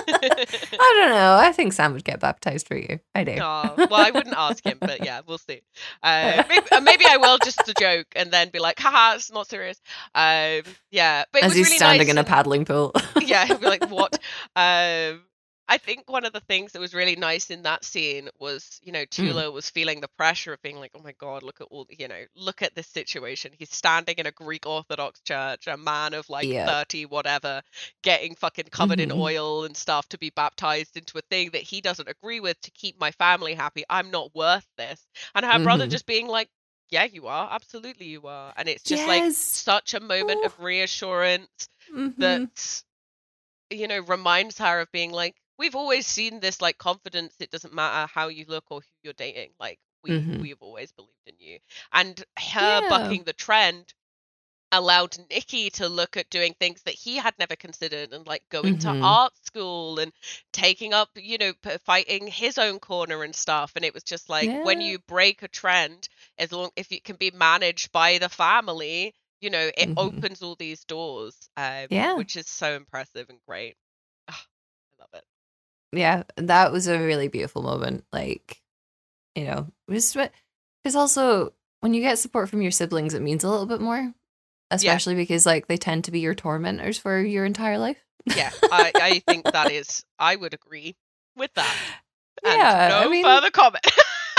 [0.09, 1.37] I don't know.
[1.37, 3.01] I think Sam would get baptized for you.
[3.15, 3.37] I do.
[3.41, 5.63] Oh, well, I wouldn't ask him, but yeah, we'll see.
[6.03, 9.33] Uh, maybe, uh, maybe I will just a joke and then be like, haha, it's
[9.33, 9.81] not serious.
[10.15, 12.93] Um, yeah, but it As he's really standing nice in a paddling pool.
[13.21, 14.19] yeah, he'll be like, what?
[14.57, 15.23] Um,
[15.69, 18.93] I think one of the things that was really nice in that scene was, you
[18.93, 18.95] Mm.
[18.95, 21.87] know, Tula was feeling the pressure of being like, oh my God, look at all,
[21.89, 23.53] you know, look at this situation.
[23.59, 26.67] He's standing in a Greek Orthodox church, a man of like Yeah.
[26.67, 27.63] 30, whatever,
[28.03, 29.19] getting fucking covered in Mhm.
[29.19, 32.71] oil and stuff to be baptized into a thing that he doesn't agree with to
[32.73, 33.85] keep my family happy.
[33.89, 35.07] I'm not worth this.
[35.35, 35.91] And her brother Mhm.
[35.91, 36.51] just being like,
[36.91, 37.49] yeah, you are.
[37.51, 38.53] Absolutely, you are.
[38.57, 42.19] And it's just like such a moment of reassurance Mhm.
[42.19, 42.83] that
[43.71, 47.75] you know reminds her of being like we've always seen this like confidence it doesn't
[47.75, 50.41] matter how you look or who you're dating like we Mhm.
[50.41, 51.59] we've always believed in you
[51.93, 52.83] and her Yeah.
[52.89, 53.95] bucking the trend
[54.73, 58.79] allowed Nikki to look at doing things that he had never considered and like going
[58.79, 59.01] to Mhm.
[59.01, 60.13] art school and
[60.53, 64.29] taking up you know p- fighting his own corner and stuff and it was just
[64.29, 68.29] like when you break a trend as long if it can be managed by the
[68.31, 69.97] family you know it Mhm.
[69.97, 72.15] opens all these doors um, Yeah.
[72.15, 73.77] which is so impressive and great
[75.93, 78.05] yeah, that was a really beautiful moment.
[78.13, 78.61] Like,
[79.35, 80.17] you know, just
[80.83, 84.13] because also when you get support from your siblings, it means a little bit more,
[84.71, 87.99] especially because like they tend to be your tormentors for your entire life.
[88.37, 90.95] yeah I, I think that is i would agree
[91.35, 91.77] with that
[92.45, 93.85] and yeah, no I mean, further comment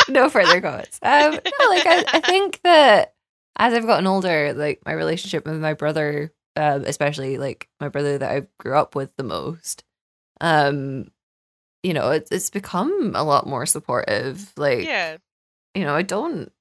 [0.10, 1.00] no further comments.
[1.02, 3.14] Um, no, like I, I think that
[3.58, 8.18] as I've gotten older, like my relationship with my brother, uh, especially like my brother
[8.18, 9.84] that I grew up with the most,
[10.42, 11.12] um,
[11.84, 14.52] you know, it's it's become a lot more supportive.
[14.58, 15.18] Like, yeah
[15.76, 16.52] you know, I don't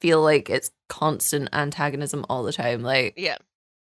[0.00, 2.82] feel like it's constant antagonism all the time.
[2.82, 3.36] Like, yeah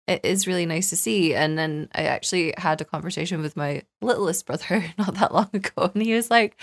[0.07, 1.35] it is really nice to see.
[1.35, 5.91] And then I actually had a conversation with my littlest brother not that long ago,
[5.93, 6.55] and he was like,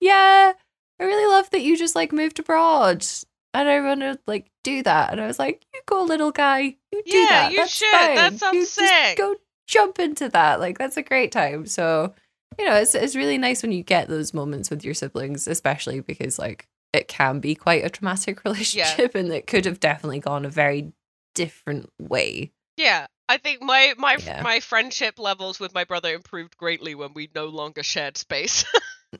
[0.00, 0.52] "Yeah,
[1.00, 3.06] I really love that you just like moved abroad."
[3.54, 5.12] And I want to like do that.
[5.12, 6.76] And I was like, "You go, little guy.
[6.92, 7.52] You do Yeah, that.
[7.52, 7.90] you That's should.
[7.92, 8.38] That fine.
[8.38, 9.34] sounds you just sick." go
[9.66, 10.60] jump into that.
[10.60, 12.14] Like that's a great time." So
[12.58, 16.00] you know, it's it's really nice when you get those moments with your siblings, especially
[16.00, 20.44] because like it can be quite a traumatic relationship, and it could have definitely gone
[20.44, 20.92] a very
[21.34, 22.52] different way.
[22.76, 24.42] Yeah, I think my my Yeah.
[24.42, 28.64] my friendship levels with my brother improved greatly when we no longer shared space.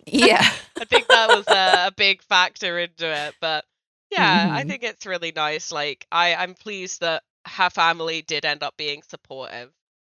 [0.06, 0.48] Yeah.
[0.80, 3.34] I think that was a, a big factor into it.
[3.40, 3.64] But
[4.10, 4.68] yeah, I Mhm.
[4.68, 5.72] think it's really nice.
[5.72, 9.72] Like I I'm pleased that her family did end up being supportive.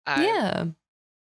[0.06, 0.64] Um, yeah.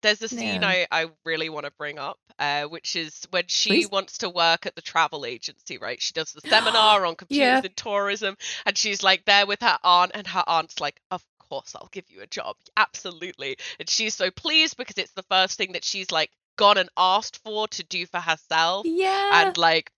[0.01, 0.67] There's a scene Yeah.
[0.67, 3.89] I, I really want to bring up, uh, which is when she Please.
[3.91, 6.01] wants to work at the travel agency, right?
[6.01, 7.61] She does the seminar on computers Yeah.
[7.63, 8.35] and tourism,
[8.65, 12.09] and she's like there with her aunt, and her aunt's like, Of course, I'll give
[12.09, 12.55] you a job.
[12.77, 13.57] Absolutely.
[13.79, 17.39] And she's so pleased because it's the first thing that she's like gone and asked
[17.43, 18.85] for to do for herself.
[18.85, 19.45] Yeah.
[19.47, 19.91] And like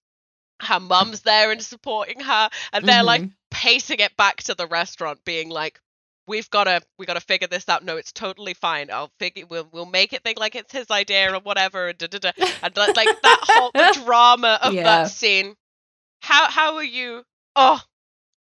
[0.62, 3.34] her mum's there and supporting her, and they're like Mhm.
[3.52, 5.80] pacing it back to the restaurant, being like,
[6.28, 7.84] "We've got to, we got to figure this out.
[7.84, 8.90] No, it's totally fine.
[8.92, 12.08] I'll figure, we'll, we'll make it think like it's his idea or whatever." And, da,
[12.08, 12.32] da, da.
[12.64, 14.84] and like that whole the drama of Yeah.
[14.84, 15.56] that scene.
[16.22, 17.24] How how are you?
[17.56, 17.82] Oh,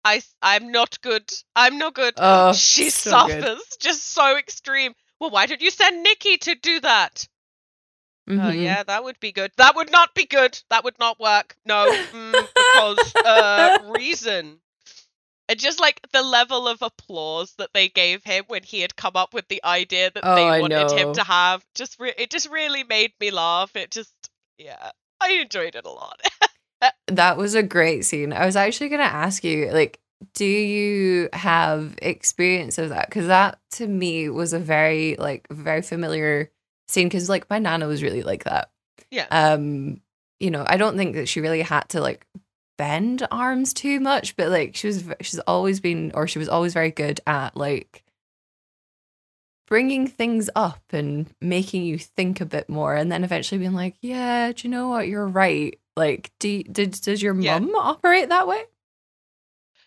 [0.04, 1.30] I I'm not good.
[1.56, 2.14] I'm not good.
[2.18, 3.44] Oh, she so good.
[3.44, 4.94] suffers just so extreme.
[5.20, 7.28] Well, why did you send Nikki to do that?
[8.30, 8.64] Oh Mhm.
[8.64, 9.52] yeah, that would be good.
[9.58, 10.60] That would not be good.
[10.70, 11.56] That would not work.
[11.66, 14.60] No, mm, because uh, reason.
[15.50, 19.14] And just like the level of applause that they gave him when he had come
[19.16, 22.30] up with the idea that Oh, they I wanted him to have, just re- it
[22.30, 23.76] just really made me laugh.
[23.76, 24.14] It just,
[24.58, 26.22] yeah, I enjoyed it a lot.
[27.08, 28.32] That was a great scene.
[28.32, 30.00] I was actually going to ask you, like,
[30.36, 33.10] do you have experience of that?
[33.10, 36.52] Because that to me was a very like very familiar
[36.88, 37.08] scene.
[37.08, 38.70] Because like my nana was really like that.
[39.10, 39.26] Yeah.
[39.32, 40.02] Um,
[40.40, 42.28] you know, I don't think that she really had to like
[42.78, 46.74] bend arms too much, but like she was, she's always been, or she was always
[46.74, 48.04] very good at like
[49.68, 53.96] bringing things up and making you think a bit more, and then eventually being like,
[54.02, 55.08] yeah, do you know what?
[55.08, 55.78] You're right.
[55.96, 57.60] Like, do did does your Yeah.
[57.60, 58.64] mum operate that way?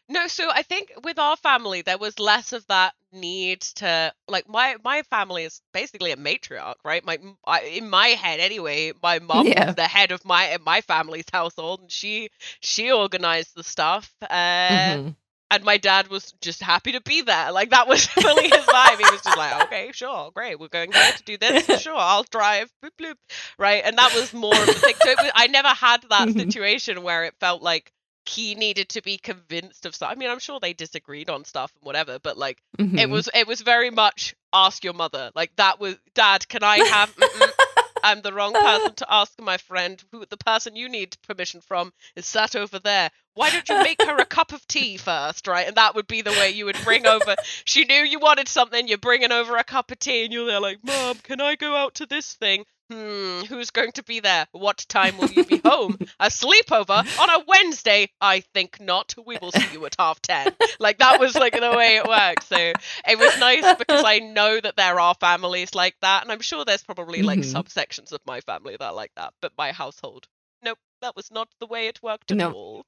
[0.09, 4.49] No, so I think with our family there was less of that need to like
[4.49, 7.05] my my family is basically a matriarch, right?
[7.05, 9.55] My I, in my head anyway, my mom Yeah.
[9.55, 14.13] was the head of my my family's household, and she she organized the stuff.
[14.23, 14.29] Uh,
[14.69, 15.15] Mhm.
[15.51, 17.53] and my dad was just happy to be there.
[17.53, 19.01] Like that was really his vibe.
[19.01, 21.65] He was just like, okay, sure, great, we're going here to do this.
[21.69, 22.71] Sure, I'll drive.
[22.83, 23.15] Bloop, bloop.
[23.59, 24.97] Right, and that was more of the thing.
[25.05, 26.35] So was, I never had that Mhm.
[26.35, 27.93] situation where it felt like
[28.27, 30.11] he needed to be convinced of stuff.
[30.11, 33.11] I mean, I'm sure they disagreed on stuff and whatever, but like it Mhm.
[33.11, 35.31] was it was very much ask your mother.
[35.35, 36.47] Like that was dad.
[36.49, 37.15] Can I have?
[38.03, 40.03] I'm the wrong person to ask my friend.
[40.11, 43.11] Who the person you need permission from is sat over there.
[43.35, 45.67] Why don't you make her a cup of tea first, right?
[45.67, 47.37] And that would be the way you would bring over.
[47.65, 48.89] She knew you wanted something.
[48.89, 51.75] You're bringing over a cup of tea, and you're there like, Mom, can I go
[51.77, 52.65] out to this thing?
[52.91, 54.47] Hmm, who's going to be there?
[54.53, 55.97] What time will you be home?
[56.19, 58.11] A sleepover on a Wednesday?
[58.21, 59.15] I think not.
[59.25, 60.53] We will see you at half ten.
[60.81, 62.43] Like that was like the way it worked.
[62.45, 66.41] So it was nice because I know that there are families like that, and I'm
[66.41, 67.63] sure there's probably like Mhm.
[67.63, 69.35] subsections of my family that are like that.
[69.41, 70.27] But my household,
[70.65, 72.51] nope, that was not the way it worked at No.
[72.53, 72.85] all.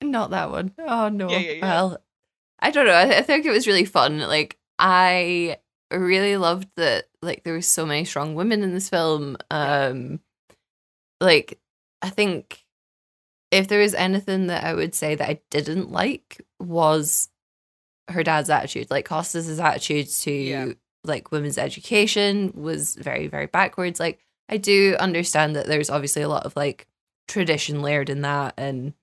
[0.00, 0.72] Not that one.
[0.78, 1.28] Oh no.
[1.28, 1.60] Yeah, yeah, yeah.
[1.62, 2.02] Well,
[2.60, 2.92] I don't know.
[2.94, 4.20] I, I think it was really fun.
[4.20, 5.58] Like I
[5.96, 7.06] really loved that.
[7.22, 9.36] Like there was so many strong women in this film.
[9.50, 10.20] Um,
[11.20, 11.58] like
[12.02, 12.64] I think
[13.50, 17.28] if there was anything that I would say that I didn't like was
[18.08, 18.90] her dad's attitude.
[18.90, 20.72] Like Costas's attitude to Yeah.
[21.04, 24.00] like women's education was very very backwards.
[24.00, 26.86] Like I do understand that there's obviously a lot of like
[27.28, 28.94] tradition layered in that and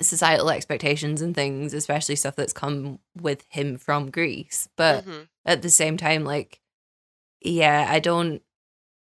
[0.00, 4.68] societal expectations and things, especially stuff that's come with him from Greece.
[4.76, 5.28] But Mhm.
[5.48, 6.60] At the same time, like,
[7.40, 8.42] yeah, I don't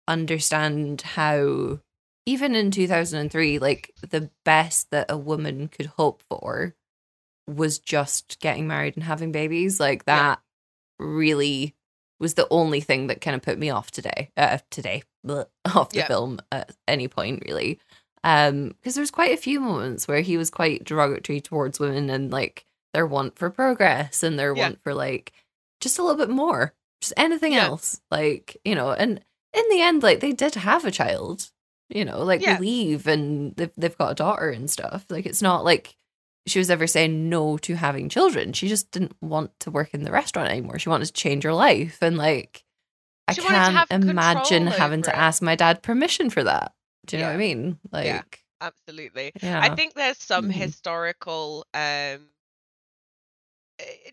[0.07, 1.79] understand how,
[2.25, 6.75] even in 2003, like, the best that a woman could hope for
[7.47, 9.79] was just getting married and having babies.
[9.79, 10.15] Like, Yeah.
[10.15, 10.41] that
[10.99, 11.75] really
[12.19, 15.89] was the only thing that kind of put me off today, uh, today, bleh, off
[15.89, 16.07] the Yeah.
[16.07, 17.79] film at any point, really
[18.25, 22.33] um because there's quite a few moments where he was quite derogatory towards women and
[22.33, 24.63] like their want for progress and their Yeah.
[24.63, 25.31] want for like
[25.81, 27.65] just a little bit more just anything Yeah.
[27.67, 31.49] else like you know and in the end like they did have a child
[31.89, 32.59] you know like Yeah.
[32.59, 35.95] leave and they've, they've got a daughter and stuff like it's not like
[36.47, 40.03] she was ever saying no to having children she just didn't want to work in
[40.03, 42.63] the restaurant anymore she wanted to change her life and like
[43.27, 45.15] i She can't imagine having to it.
[45.17, 46.73] ask my dad permission for that
[47.05, 48.21] do you know what i mean like Yeah.
[48.61, 49.31] Absolutely.
[49.41, 49.61] yeah.
[49.61, 50.51] I think there's some Mhm.
[50.51, 52.27] historical um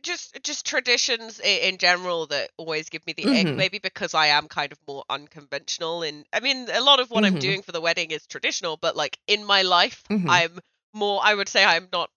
[0.03, 3.57] just just traditions in general that always give me the ick Mhm.
[3.57, 7.25] maybe because I am kind of more unconventional and I mean a lot of what
[7.25, 7.41] I'm Mhm.
[7.41, 10.29] doing for the wedding is traditional but like in my life Mhm.
[10.29, 10.59] I'm
[10.93, 12.11] more I would say I'm not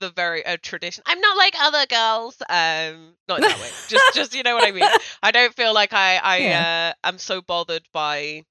[0.00, 4.10] the very uh, tradition I'm not like other girls um not in that way just
[4.12, 6.64] just you know what I mean I don't feel like I I Yeah.
[7.04, 8.44] uh, am so bothered by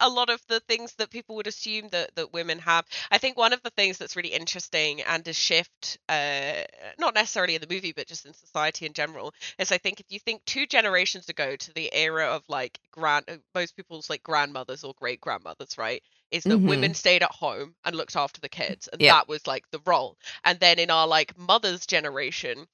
[0.00, 2.84] a lot of the things that people would assume that that women have.
[3.10, 6.62] I think one of the things that's really interesting and a shift, uh,
[6.98, 10.06] not necessarily in the movie, but just in society in general, is I think if
[10.10, 14.22] you think two generations ago to the era of like grand, uh, most people's like
[14.22, 16.02] grandmothers or great grandmothers, right?
[16.30, 16.66] Is that Mhm.
[16.66, 19.12] women stayed at home and looked after the kids, and Yeah.
[19.12, 20.16] that was like the role.
[20.44, 22.66] And then in our like mother's generation,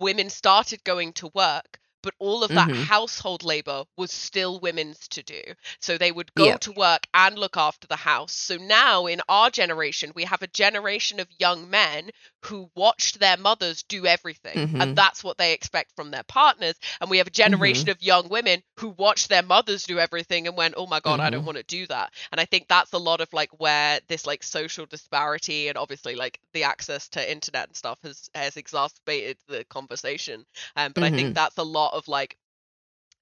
[0.00, 2.84] women started going to work but all of that Mhm.
[2.86, 5.42] household labor was still women's to do
[5.80, 6.60] so they would go Yep.
[6.60, 10.46] to work and look after the house so now in our generation we have a
[10.46, 12.10] generation of young men
[12.46, 14.56] who watched their mothers do everything.
[14.56, 14.82] Mhm.
[14.82, 16.74] and that's what they expect from their partners.
[17.00, 20.56] And we have a generation of young women who watched their mothers do everything and
[20.56, 21.46] went oh my god i don't Mhm.
[21.46, 22.12] want to do that.
[22.32, 26.14] And i think that's a lot of like where this like social disparity and obviously
[26.14, 30.44] like the access to internet and stuff has has exacerbated the conversation.
[30.76, 32.36] Um, but I think that's a lot of like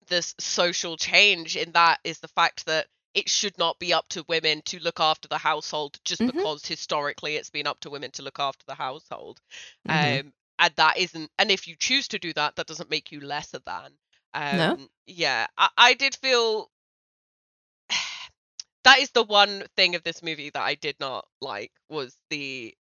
[0.09, 4.25] this social change in that is the fact that it should not be up to
[4.29, 6.27] women to look after the household just Mhm.
[6.27, 9.41] because historically it's been up to women to look after the household.
[9.89, 10.21] Mhm.
[10.21, 13.21] Um, and that isn't, and if you choose to do that, that doesn't make you
[13.21, 13.93] lesser than.
[14.35, 14.89] Um, No.
[15.07, 16.71] Yeah, I, I did feel
[18.85, 22.75] that is the one thing of this movie that I did not like was the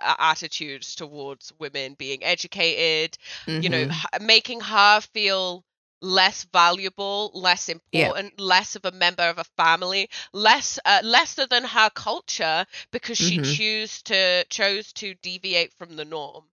[0.00, 3.18] uh, attitudes towards women being educated,
[3.58, 4.22] you know, Mhm.
[4.22, 5.64] making her feel
[6.04, 8.12] less valuable, less Yeah.
[8.12, 13.18] important, less of a member of a family, less uh, lesser than her culture because
[13.18, 13.58] she Mhm.
[13.58, 16.44] choose to chose to deviate from the norm.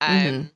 [0.00, 0.52] Um Mhm.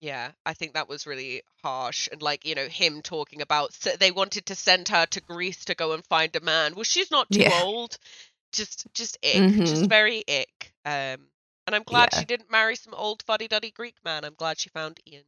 [0.00, 3.96] yeah, I think that was really harsh and like, you know, him talking about s
[3.98, 6.74] they wanted to send her to Greece to go and find a man.
[6.74, 7.52] Well, she's not too Yeah.
[7.52, 7.98] old.
[8.52, 9.90] Just just ick, just Mhm.
[9.90, 10.72] very ick.
[10.84, 11.28] Um
[11.66, 12.22] and I'm glad Yeah.
[12.22, 14.24] she didn't marry some old fuddy-duddy Greek man.
[14.24, 15.24] I'm glad she found Ian.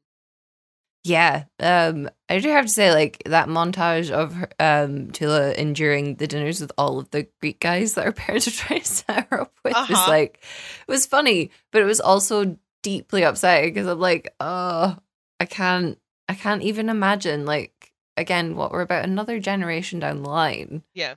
[1.06, 6.26] Yeah, um, I do have to say, like that montage of um Tula enduring the
[6.26, 9.42] dinners with all of the Greek guys that her parents are trying to set her
[9.42, 10.10] up with was Uh-huh.
[10.10, 10.42] like
[10.88, 14.96] it was funny, but it was also deeply upsetting because I'm like, oh,
[15.40, 15.98] I can't,
[16.28, 20.84] I can't even imagine like again what we're about another generation down the line.
[20.94, 21.14] Yeah.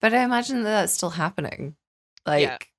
[0.00, 1.76] But I imagine that that's still happening,
[2.26, 2.70] like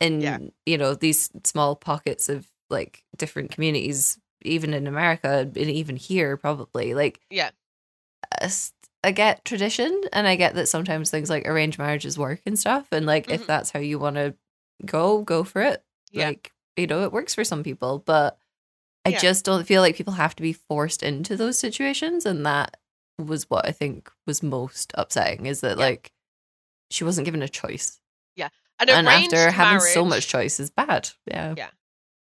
[0.00, 0.38] in Yeah.
[0.64, 6.36] you know these small pockets of like different communities, even in America and even here,
[6.36, 6.94] probably.
[6.94, 7.50] Like, Yeah.
[9.04, 12.86] I get tradition, and I get that sometimes things like arranged marriages work and stuff,
[12.92, 13.46] and like if Mhm.
[13.46, 14.34] that's how you want to
[14.84, 15.84] go, go for it.
[16.10, 16.28] Yeah.
[16.28, 18.38] Like, you know, it works for some people, but
[19.04, 19.18] I Yeah.
[19.20, 22.76] just don't feel like people have to be forced into those situations, and that
[23.18, 25.84] was what I think was most upsetting is that Yeah.
[25.86, 26.12] like
[26.90, 28.00] she wasn't given a choice,
[28.36, 28.48] yeah
[28.80, 31.10] and arranged after having so much choice is bad.
[31.26, 31.70] Yeah, Yeah.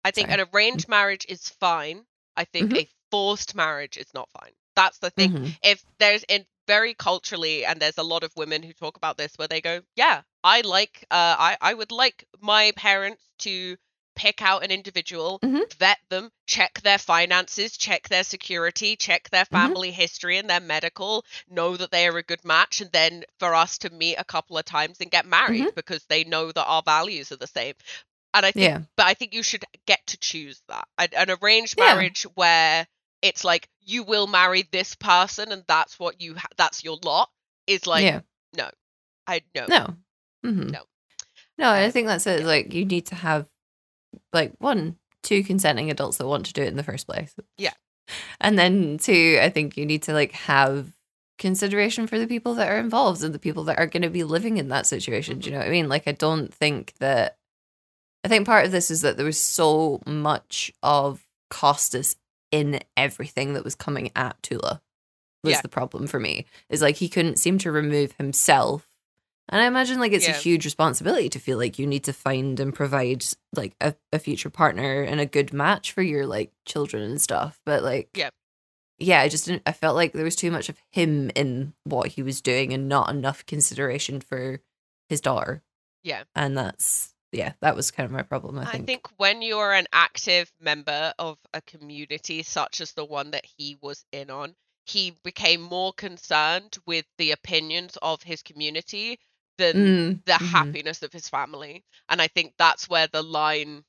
[0.04, 0.34] I think Sorry.
[0.34, 2.06] an arranged marriage is fine.
[2.36, 2.78] I think Mhm.
[2.78, 4.54] a forced marriage is not fine.
[4.76, 5.34] That's the thing.
[5.34, 5.56] Mhm.
[5.64, 9.34] If there's in very culturally, and there's a lot of women who talk about this,
[9.38, 13.78] where they go, "Yeah, I like, uh, I I would like my parents to
[14.16, 15.64] pick out an individual, Mhm.
[15.78, 19.74] vet them, check their finances, check their security, check their Mm-hmm.
[19.74, 23.54] family history and their medical, know that they are a good match, and then for
[23.56, 26.82] us to meet a couple of times and get married because they know that our
[26.84, 27.76] values are the same."
[28.34, 28.81] And I think Yeah.
[28.97, 30.88] but I think you should get to choose that.
[30.97, 31.93] An, an arranged Yeah.
[31.93, 32.88] marriage where
[33.21, 37.29] it's like you will marry this person and that's what you ha- that's your lot
[37.67, 38.21] is like yeah.
[39.25, 39.65] I no.
[39.67, 39.95] No.
[40.43, 40.81] hmm No.
[41.57, 42.43] No, I Uh, think that's it.
[42.45, 43.47] Like you need to have
[44.34, 47.34] like one, two consenting adults that want to do it in the first place.
[47.57, 47.73] Yeah.
[48.41, 50.91] And then two, I think you need to like have
[51.39, 54.23] consideration for the people that are involved and the people that are going to be
[54.23, 55.39] living in that situation.
[55.39, 55.88] Do you know what I mean?
[55.88, 57.38] Like I don't think that
[58.24, 62.15] I think part of this is that there was so much of Costas
[62.51, 64.82] in everything that was coming at Tula
[65.43, 65.61] was Yeah.
[65.61, 66.45] the problem for me.
[66.69, 68.88] Is like he couldn't seem to remove himself.
[69.49, 70.36] And I imagine like it's Yeah.
[70.36, 74.19] a huge responsibility to feel like you need to find and provide like a, a
[74.19, 77.59] future partner and a good match for your like children and stuff.
[77.65, 78.30] But like Yeah.
[78.99, 82.07] Yeah, I just didn't I felt like there was too much of him in what
[82.09, 84.61] he was doing and not enough consideration for
[85.09, 85.61] his daughter.
[86.03, 86.24] Yeah.
[86.36, 88.86] And that's yeah, that was kind of my problem, I I think.
[88.86, 93.77] think when you're an active member of a community such as the one that he
[93.81, 99.17] was in on, he became more concerned with the opinions of his community
[99.57, 100.77] than Mm, the mhm.
[100.77, 101.86] happiness of his family.
[102.09, 103.86] And I think that's where the line,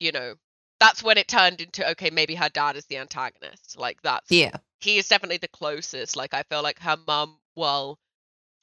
[0.00, 0.36] you know,
[0.80, 3.78] that's when it turned into okay, maybe her dad is the antagonist.
[3.78, 4.58] Like that's Yeah.
[4.80, 6.16] he is definitely the closest.
[6.16, 7.98] Like I feel like her mum, well,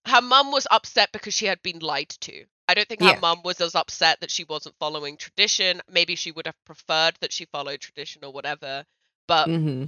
[0.07, 2.45] her mum was upset because she had been lied to.
[2.67, 3.19] I don't think her Yeah.
[3.19, 5.81] mum was as upset that she wasn't following tradition.
[5.89, 8.85] Maybe she would have preferred that she followed tradition or whatever.
[9.27, 9.85] But hmm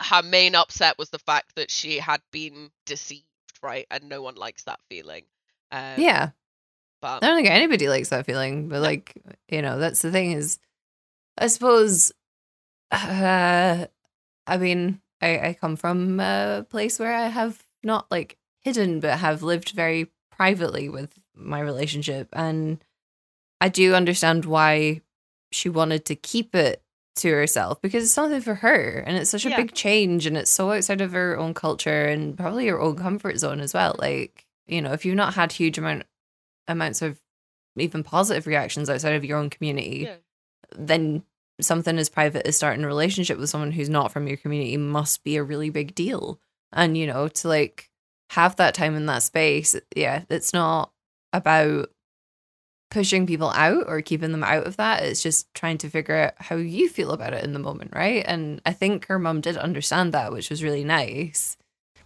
[0.00, 3.24] her main upset was the fact that she had been deceived,
[3.62, 3.86] right?
[3.90, 5.24] And no one likes that feeling.
[5.72, 6.30] Um, Yeah.
[7.00, 9.14] But I don't think anybody likes that feeling, but like,
[9.48, 10.58] you know, that's the thing is,
[11.36, 12.12] I suppose,
[12.90, 13.86] uh,
[14.46, 19.18] I mean, I, I come from a place where I have not like hidden, but
[19.18, 22.28] have lived very privately with my relationship.
[22.32, 22.82] And
[23.60, 25.00] I do understand why
[25.52, 26.82] she wanted to keep it
[27.16, 29.56] to herself because it's something for her and it's such a Yeah.
[29.56, 33.38] big change and it's so outside of her own culture and probably her own comfort
[33.38, 33.96] zone as well.
[33.98, 36.04] Like, you know, if you've not had huge amount
[36.68, 37.20] amounts of
[37.76, 40.16] even positive reactions outside of your own community, Yeah.
[40.76, 41.24] then
[41.60, 45.24] something as private as starting a relationship with someone who's not from your community must
[45.24, 46.38] be a really big deal.
[46.72, 47.90] And, you know, to like
[48.30, 50.92] have that time in that space, yeah, it's not
[51.32, 51.90] about
[52.90, 55.02] pushing people out or keeping them out of that.
[55.02, 58.24] It's just trying to figure out how you feel about it in the moment, right?
[58.26, 61.56] And I think her mum did understand that, which was really nice.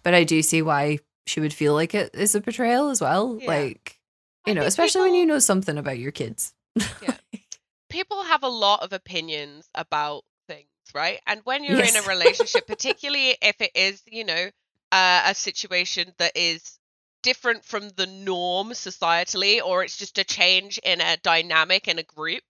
[0.03, 3.37] But I do see why she would feel like it is a betrayal as well.
[3.39, 3.47] Yeah.
[3.47, 3.99] Like,
[4.45, 6.53] I you know, think especially when you know something about your kids.
[6.75, 7.15] Yeah.
[7.89, 11.21] people have a lot of opinions about things, right?
[11.27, 14.49] And when you're in a relationship, particularly if it is, you know,
[14.91, 16.79] uh, a situation that is
[17.23, 22.03] different from the norm societally, or it's just a change in a dynamic in a
[22.03, 22.43] group,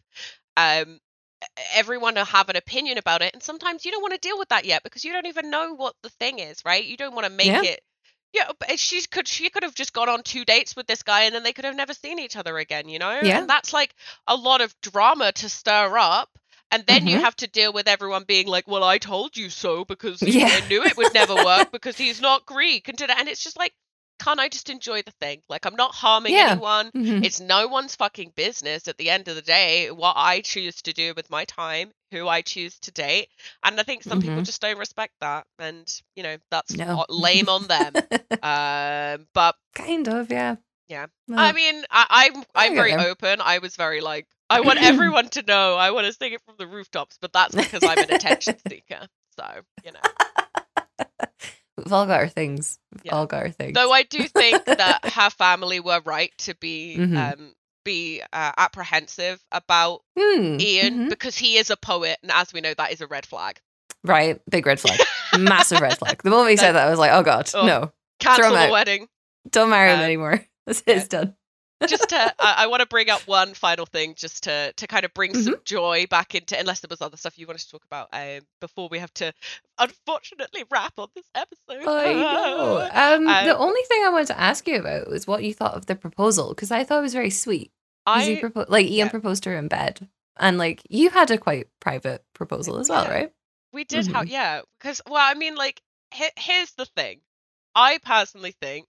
[0.57, 0.99] um
[1.75, 4.49] everyone will have an opinion about it and sometimes you don't want to deal with
[4.49, 7.25] that yet because you don't even know what the thing is right you don't want
[7.25, 7.63] to make Yeah.
[7.63, 7.81] it
[8.33, 11.23] yeah but she could she could have just gone on two dates with this guy
[11.23, 13.45] and then they could have never seen each other again you know Yeah.
[13.45, 13.93] and that's like
[14.27, 16.29] a lot of drama to stir up
[16.71, 17.19] and then you Mhm.
[17.19, 20.49] have to deal with everyone being like well i told you so because Yeah.
[20.49, 23.73] i knew it would never work because he's not greek and, and it's just like
[24.23, 26.51] can't i just enjoy the thing like i'm not harming Yeah.
[26.51, 27.23] anyone Mhm.
[27.25, 30.93] it's no one's fucking business at the end of the day what I choose to
[30.93, 33.29] do with my time, who I choose to date.
[33.63, 34.45] And I think some people Mhm.
[34.45, 35.45] just don't respect that.
[35.59, 37.05] And, you know, that's No.
[37.09, 37.93] lame on them.
[38.43, 40.55] um, but kind of, yeah.
[40.87, 41.07] Yeah.
[41.27, 42.05] Well, I mean, I,
[42.35, 42.99] I'm I'm very there.
[43.11, 43.41] open.
[43.41, 45.75] I was very like, I want everyone to know.
[45.75, 49.07] I want to sing it from the rooftops, but that's because I'm an attention seeker.
[49.39, 49.45] So,
[49.83, 49.99] you know.
[51.83, 52.79] we've all got our things.
[52.93, 53.15] We've Yeah.
[53.15, 53.73] all got our things.
[53.73, 57.33] Though I do think that her family were right to be Mhm.
[57.33, 57.53] um
[57.85, 61.09] be uh, apprehensive about Hmm, Ian mhm.
[61.09, 63.59] because he is a poet, and as we know, that is a red flag.
[64.05, 64.99] Right, big red flag.
[65.37, 66.23] Massive red flag.
[66.23, 67.65] The moment he said that, I was like, oh god, Oh.
[67.65, 68.71] no, Cancel the out.
[68.71, 69.07] wedding.
[69.49, 70.45] don't marry him Um, anymore.
[70.67, 70.95] It's, yeah.
[70.95, 71.35] it's done.
[71.87, 75.05] Just to, I, I want to bring up one final thing, just to to kind
[75.05, 75.41] of bring Mm-hmm.
[75.43, 76.59] some joy back into.
[76.59, 79.33] Unless there was other stuff you wanted to talk about, um, before we have to,
[79.79, 81.87] unfortunately, wrap on this episode.
[81.87, 82.89] I know.
[82.93, 85.73] Um, the Um, only thing I wanted to ask you about was what you thought
[85.75, 87.71] of the proposal because I thought it was very sweet.
[88.05, 89.09] 'Cause he I propo- like Ian yeah.
[89.09, 93.05] proposed to her in bed, and like you had a quite private proposal as well,
[93.05, 93.11] Yeah.
[93.13, 93.33] right?
[93.71, 94.13] We did Mm-hmm.
[94.15, 95.81] have, yeah, because well, I mean, like,
[96.13, 97.21] he- here's the thing.
[97.75, 98.87] I personally think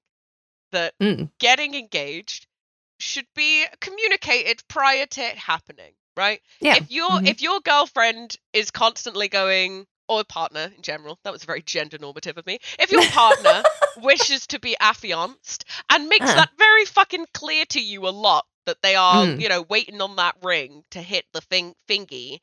[0.72, 1.30] that Mm.
[1.38, 2.46] getting engaged
[3.04, 6.40] should be communicated prior to it happening, right?
[6.60, 6.76] Yeah.
[6.76, 7.28] If your Mhm.
[7.28, 12.36] if your girlfriend is constantly going or partner in general, that was very gender normative
[12.38, 12.58] of me.
[12.78, 13.62] If your partner
[13.96, 16.34] wishes to be affianced and makes Uh.
[16.36, 19.40] that very fucking clear to you a lot that they are, Mm.
[19.40, 22.40] you know, waiting on that ring to hit the thing thingy,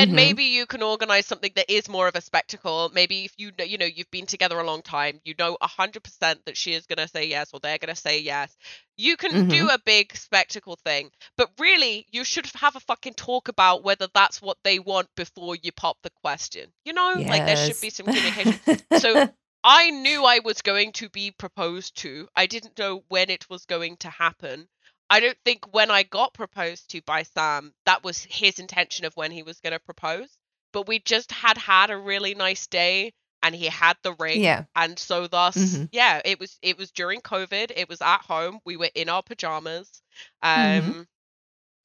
[0.00, 0.14] then Mhm.
[0.14, 2.90] maybe you can organize something that is more of a spectacle.
[2.94, 6.44] Maybe if you know, you know, you've been together a long time, you know 100%
[6.46, 8.56] that she is going to say yes or they're going to say yes.
[8.96, 9.70] You can do Mm-hmm.
[9.70, 14.40] a big spectacle thing, but really you should have a fucking talk about whether that's
[14.42, 16.72] what they want before you pop the question.
[16.84, 18.56] You know, like there should be some communication.
[18.92, 19.22] So
[19.64, 22.28] I knew I was going to be proposed to.
[22.36, 24.68] I didn't know when it was going to happen.
[25.10, 29.14] I don't think when I got proposed to by Sam, that was his intention of
[29.16, 30.28] when he was going to propose.
[30.72, 34.40] But we just had had a really nice day and he had the ring.
[34.40, 34.64] yeah.
[34.76, 35.90] And so thus, Mhm.
[35.90, 37.72] yeah, it was it was during COVID.
[37.76, 38.60] It was at home.
[38.64, 40.02] We were in our pajamas.
[40.42, 41.06] Um Mhm.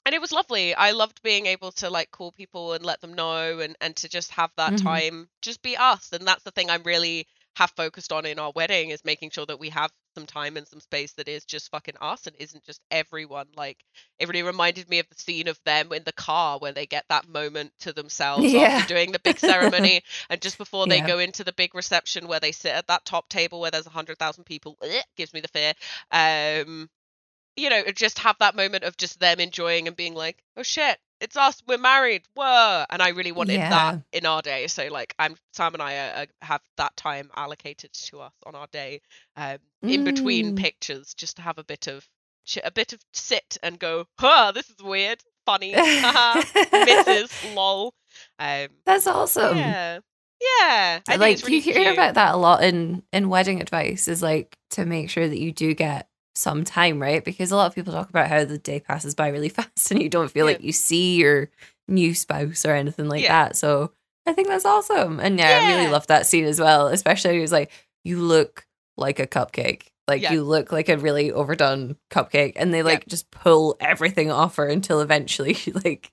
[0.05, 0.73] and it was lovely.
[0.75, 4.09] I loved being able to like call people and let them know and and to
[4.09, 4.77] just have that Mhm.
[4.77, 6.11] time just be us.
[6.13, 9.45] And that's the thing I'm really have focused on in our wedding is making sure
[9.45, 12.63] that we have some time and some space that is just fucking us and isn't
[12.65, 13.47] just everyone.
[13.55, 13.77] Like
[14.19, 17.05] it really reminded me of the scene of them in the car where they get
[17.09, 18.63] that moment to themselves Yeah.
[18.77, 21.07] after doing the big ceremony and just before they Yeah.
[21.07, 23.91] go into the big reception where they sit at that top table where there's a
[23.91, 24.77] hundred thousand people.
[24.81, 25.73] Ugh, gives me the fear.
[26.11, 26.89] Um
[27.57, 30.97] you know, just have that moment of just them enjoying and being like, "Oh shit,
[31.21, 33.69] it's us, we're married, whoa!" And I really wanted Yeah.
[33.69, 34.67] that in our day.
[34.67, 38.67] So like, I'm Sam and I are- have that time allocated to us on our
[38.67, 39.01] day,
[39.37, 40.59] um, in between Mm.
[40.61, 42.07] pictures, just to have a bit of
[42.63, 47.31] a bit of sit and go, "Huh, this is weird, funny, haha, Mrs.
[47.55, 47.93] lol."
[48.37, 49.57] Um, That's awesome.
[49.57, 49.99] yeah,
[50.59, 50.99] yeah.
[51.07, 51.93] I like really you hear cute.
[51.93, 55.51] about that a lot in in wedding advice is like to make sure that you
[55.51, 58.79] do get some time right because a lot of people talk about how the day
[58.79, 60.53] passes by really fast and you don't feel Yeah.
[60.55, 61.49] like you see your
[61.87, 63.45] new spouse or anything like Yeah.
[63.45, 63.91] that so
[64.25, 65.91] i think that's awesome and yeah, i really Yeah.
[65.91, 67.71] loved that scene as well especially it was like
[68.03, 68.65] you look
[68.97, 70.33] like a cupcake like Yeah.
[70.33, 74.67] you look like a really overdone cupcake and they like just pull everything off her
[74.67, 76.11] until eventually like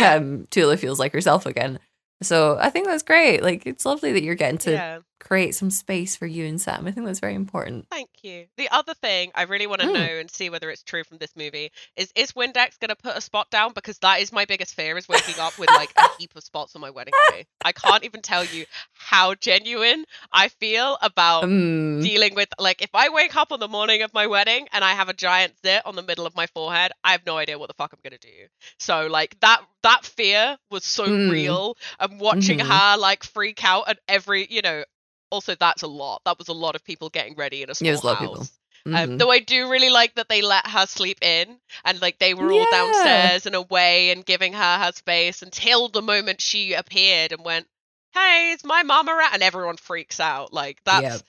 [0.00, 1.78] um tula feels like herself again
[2.22, 4.98] so i think that's great like it's lovely that you're getting to yeah.
[5.24, 6.86] Create some space for you and Sam.
[6.86, 7.86] I think that's very important.
[7.90, 8.46] Thank you.
[8.58, 9.92] The other thing I really want to Mm.
[9.94, 13.16] know and see whether it's true from this movie is is Windex going to put
[13.16, 16.04] a spot down because that is my biggest fear is waking up with like a
[16.18, 17.46] heap of spots on my wedding day.
[17.64, 22.90] I can't even tell you how genuine I feel about Um, dealing with like if
[22.94, 25.86] I wake up on the morning of my wedding and I have a giant zit
[25.86, 28.18] on the middle of my forehead, I have no idea what the fuck I'm gonna
[28.18, 28.46] do.
[28.78, 31.30] So like that that fear was so Mm.
[31.30, 32.66] real and watching Mhm.
[32.68, 34.84] her like freak out at every you know
[35.34, 36.22] also that's a lot.
[36.24, 38.12] That was a lot of people getting ready in a small Yeah, was a lot
[38.14, 38.36] of people.
[38.38, 38.52] house.
[38.86, 39.12] mhm.
[39.12, 42.34] Um, though I do really like that they let her sleep in and like they
[42.34, 42.66] were all Yeah.
[42.70, 47.68] downstairs and away and giving her her space until the moment she appeared and went,
[48.12, 50.52] "Hey, is my mom around?" and everyone freaks out.
[50.52, 51.22] Like that's.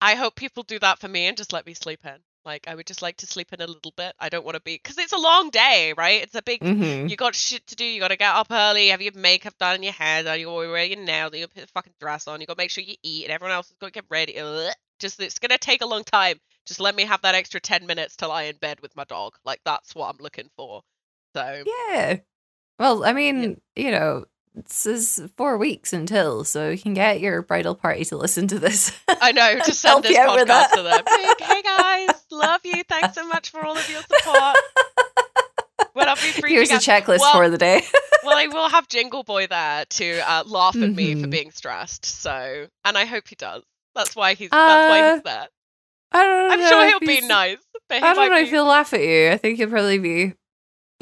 [0.00, 2.22] I hope people do that for me and just let me sleep in.
[2.44, 4.14] Like I would just like to sleep in a little bit.
[4.18, 6.22] I don't want to be because it's a long day, right?
[6.22, 6.60] It's a big.
[6.60, 7.08] Mhm.
[7.08, 7.84] You got shit to do.
[7.84, 10.40] You got to get up early, have your makeup done, your hair done.
[10.40, 11.32] You got to wear your nails.
[11.34, 12.40] You got to put a fucking dress on.
[12.40, 14.38] You got to make sure you eat, and everyone else has got to get ready.
[14.38, 14.72] Ugh.
[14.98, 16.38] Just it's gonna take a long time.
[16.64, 19.34] Just let me have that extra ten minutes to lie in bed with my dog.
[19.44, 20.82] Like that's what I'm looking for.
[21.34, 22.18] So Yeah.
[22.78, 27.42] Well, I mean, you know, this is four weeks until, so you can get your
[27.42, 28.92] bridal party to listen to this.
[29.08, 30.74] I know to send Help this out podcast that.
[30.74, 31.02] to them.
[31.48, 32.82] Hey, guys, love you.
[32.88, 34.56] Thanks so much for all of your support.
[35.94, 37.82] Well, I'll be freaking Here's a checklist Well- for the day.
[38.24, 41.30] well, I will have Jingle Boy there to uh, laugh at me for Mhm.
[41.30, 42.06] being stressed.
[42.06, 43.62] So, and I hope he does.
[43.94, 44.48] That's why he's.
[44.50, 45.48] that's why Uh, he's there.
[46.12, 46.54] I don't know.
[46.54, 47.58] I'm sure he'll be nice.
[47.90, 49.30] I don't know be, if he'll laugh at you.
[49.30, 50.34] I think he'll probably be,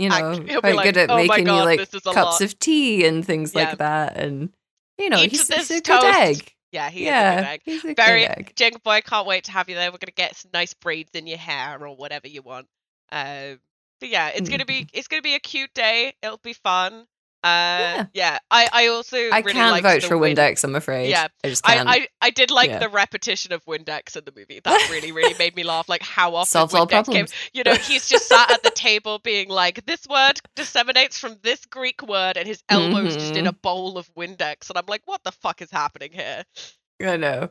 [0.00, 2.40] you know, Act- quite like, good at "Oh making you like this is a cups
[2.40, 3.64] lot." of tea and things Yeah.
[3.68, 4.16] like that.
[4.16, 4.50] And,
[4.98, 6.54] you know, Eat he's, he's a good egg.
[6.72, 7.60] Yeah, he yeah, is a good egg.
[7.64, 8.52] he's a Very good egg.
[8.56, 9.90] Jingle Boy, can't wait to have you there.
[9.90, 12.66] We're gonna get some nice braids in your hair or whatever you want.
[13.12, 13.58] Um,
[14.00, 14.96] but yeah, it's gonna be Mm-hmm.
[14.98, 16.14] it's gonna be a cute day.
[16.22, 17.06] It'll be fun.
[17.42, 18.38] Uh, yeah.
[18.50, 21.08] I I also I really can't the for Win- Windex, I'm afraid.
[21.08, 21.88] Yeah, I just can't.
[21.88, 22.78] I, I I did like Yeah.
[22.80, 24.60] the repetition of Windex in the movie.
[24.62, 25.88] That really really made me laugh.
[25.88, 27.26] Like how often Solves all Windex came.
[27.54, 31.64] You know, he's just sat at the table being like, "This word disseminates from this
[31.66, 33.48] Greek word," and his elbows just in Mhm.
[33.48, 36.44] a bowl of Windex, and I'm like, "What the fuck is happening here?"
[37.02, 37.50] I know.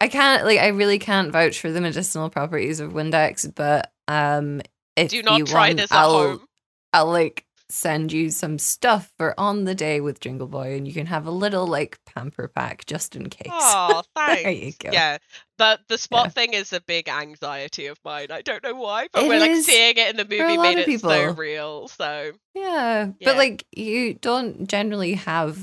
[0.00, 4.60] I can't like I really can't vouch for the medicinal properties of Windex, but um
[4.96, 6.48] if Do not you try want, this at I'll home.
[6.92, 10.94] I'll like send you some stuff for on the day with Jingle Boy and you
[10.94, 13.50] can have a little like pamper pack just in case.
[13.52, 14.42] Oh, thanks.
[14.44, 14.90] There you go.
[14.92, 15.18] Yeah,
[15.58, 16.30] but the spot Yeah.
[16.30, 18.28] thing is a big anxiety of mine.
[18.30, 21.00] I don't know why, but It we're like seeing it in the movie made it
[21.00, 21.88] so real.
[21.88, 23.12] So Yeah, Yeah.
[23.22, 25.58] But like you don't generally have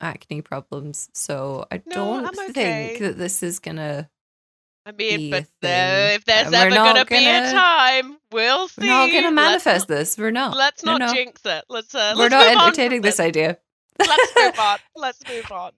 [0.00, 4.08] acne problems, so I No, don't think that this is gonna
[4.86, 6.14] I mean, but thing.
[6.14, 8.82] if there's we're ever gonna, be a time, we'll see.
[8.82, 10.16] we're not gonna Let's manifest this.
[10.18, 10.56] We're not.
[10.56, 11.12] Let's not no.
[11.12, 11.64] jinx it.
[11.68, 13.58] Let's uh, We're let's not entertaining from this idea.
[13.98, 14.78] Let's move on.
[14.96, 15.72] Let's move on.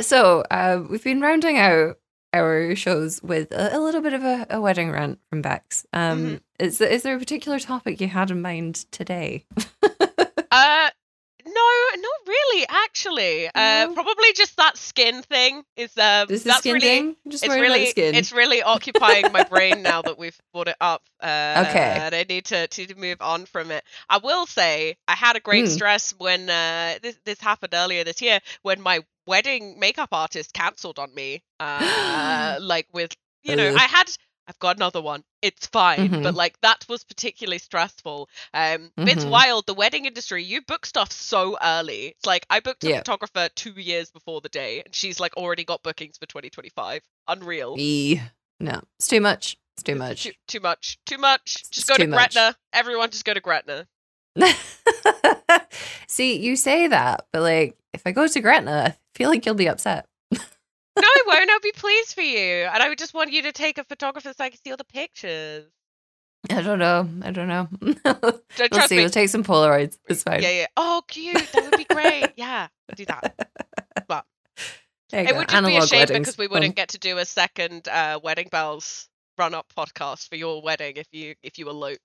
[0.00, 1.96] So uh, we've been rounding out
[2.34, 5.86] our shows with a, a little bit of a, a wedding rant from Bex.
[5.92, 6.34] Um, Mm-hmm.
[6.60, 9.44] is is there a particular topic you had in mind today?
[10.54, 10.90] Uh,
[11.46, 12.66] no, not really.
[12.68, 16.26] Actually, uh, probably just that skin thing is um.
[16.30, 16.80] Is that's skin really.
[16.80, 17.16] thing?
[17.28, 18.14] Just It's really, skin.
[18.14, 21.02] it's really occupying my brain now that we've brought it up.
[21.22, 21.78] Uh, Okay.
[21.78, 23.84] and I need to, to move on from it.
[24.08, 25.70] I will say I had a great Hmm.
[25.72, 30.98] stress when uh, this this happened earlier this year when my wedding makeup artist cancelled
[30.98, 31.42] on me.
[31.60, 33.74] Uh, like with you know Ugh.
[33.76, 34.08] I had
[34.48, 35.22] I've got another one.
[35.40, 36.36] It's fine, but Mhm.
[36.36, 38.28] like that was particularly stressful.
[38.52, 39.66] Um, but it's wild.
[39.66, 42.06] The wedding industry, you book stuff so early.
[42.08, 42.98] It's like I booked a Yeah.
[42.98, 47.02] photographer two years before the day, and she's like already got bookings for 2025.
[47.28, 47.76] Unreal.
[47.78, 48.20] E.
[48.58, 49.56] No, it's too much.
[49.76, 50.24] It's too much.
[50.24, 50.98] Too, too much.
[51.06, 51.56] Too much.
[51.60, 52.34] It's Just go to much.
[52.34, 52.56] Gretna.
[52.72, 53.86] Everyone, just go to Gretna.
[56.06, 59.54] See, you say that, but like, if I go to Gretna, I feel like you'll
[59.54, 60.06] be upset.
[60.94, 61.50] No, I won't.
[61.50, 64.32] I'll be pleased for you, and I would just want you to take a photographer
[64.36, 65.64] so I can see all the pictures.
[66.50, 67.08] I don't know.
[67.22, 67.68] I don't know.
[67.80, 68.96] Don't we'll see.
[68.96, 69.02] me.
[69.02, 69.96] We'll take some Polaroids.
[70.08, 70.42] It's fine.
[70.42, 70.66] Yeah, yeah.
[70.76, 71.36] Oh, cute.
[71.52, 72.32] That would be great.
[72.36, 72.66] yeah,
[72.96, 73.48] do that.
[74.08, 74.24] But
[75.12, 75.36] it go.
[75.38, 76.18] would just be a shame weddings.
[76.18, 80.36] because we wouldn't get to do a second uh, Wedding Belles run up podcast for
[80.36, 81.98] your wedding if you if you elope.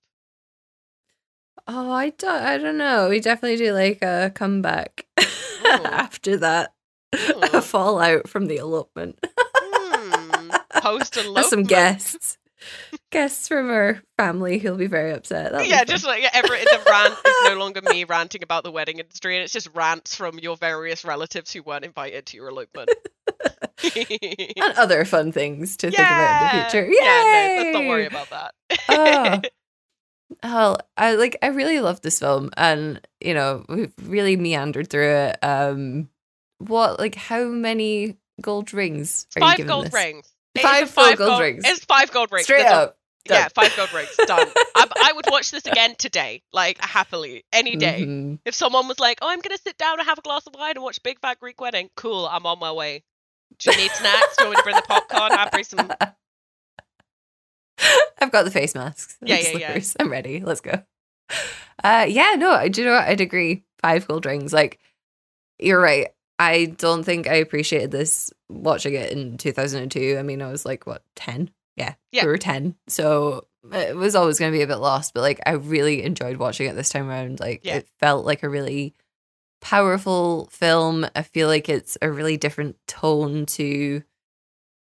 [1.66, 2.42] Oh, I don't.
[2.42, 3.08] I don't know.
[3.08, 5.06] We definitely do like a comeback
[5.64, 6.72] after that.
[7.52, 9.18] A fallout from the elopement.
[9.24, 10.50] Hmm.
[10.80, 11.46] Post elopement.
[11.46, 12.38] some guests.
[13.10, 15.52] guests from our family who'll be very upset.
[15.52, 18.98] That'll yeah, just like every the rant is no longer me ranting about the wedding
[18.98, 22.90] industry, and it's just rants from your various relatives who weren't invited to your elopement.
[23.94, 26.90] and other fun things to think about in the future.
[26.90, 28.54] Yeah, no, let's not worry about that.
[28.88, 29.40] Oh.
[30.42, 31.38] Oh, I like.
[31.42, 35.38] I really love this film, and you know, we've really meandered through it.
[35.42, 36.10] Um,
[36.58, 39.94] what, like, how many gold rings are you five giving gold this?
[39.94, 40.32] rings.
[40.60, 41.64] Five a full gold rings.
[41.66, 42.44] It's five gold rings.
[42.44, 42.98] Straight That's up.
[43.26, 43.36] done.
[43.36, 44.08] Yeah, five gold rings.
[44.26, 44.48] Done.
[44.74, 48.04] I, I would watch this again today, like happily, any day.
[48.06, 48.38] Mhm.
[48.46, 50.72] If someone was like, "Oh, I'm gonna sit down and have a glass of wine
[50.76, 52.26] and watch Big Fat Greek Wedding," cool.
[52.26, 53.04] I'm on my way.
[53.58, 54.36] Do you need snacks?
[54.38, 55.32] Do you want me to bring the popcorn?
[55.32, 55.78] I'll bring some.
[58.20, 59.16] I've got the face masks.
[59.22, 59.80] Yeah, yeah, yeah.
[60.00, 60.40] I'm ready.
[60.40, 60.82] Let's go.
[61.84, 63.08] Uh, yeah, no, I do you know what?
[63.08, 63.64] I'd agree.
[63.82, 64.52] Five gold rings.
[64.54, 64.80] Like,
[65.58, 66.08] you're right.
[66.38, 70.16] I don't think I appreciated this watching it in 2002.
[70.18, 71.50] I mean, I was like, what, 10?
[71.76, 72.24] Yeah, Yeah.
[72.24, 72.74] we were 10.
[72.88, 76.02] So uh, it was always going to be a bit lost, but like, I really
[76.02, 77.40] enjoyed watching it this time around.
[77.40, 77.76] Like, Yeah.
[77.76, 78.94] it felt like a really
[79.60, 81.06] powerful film.
[81.16, 84.02] I feel like it's a really different tone to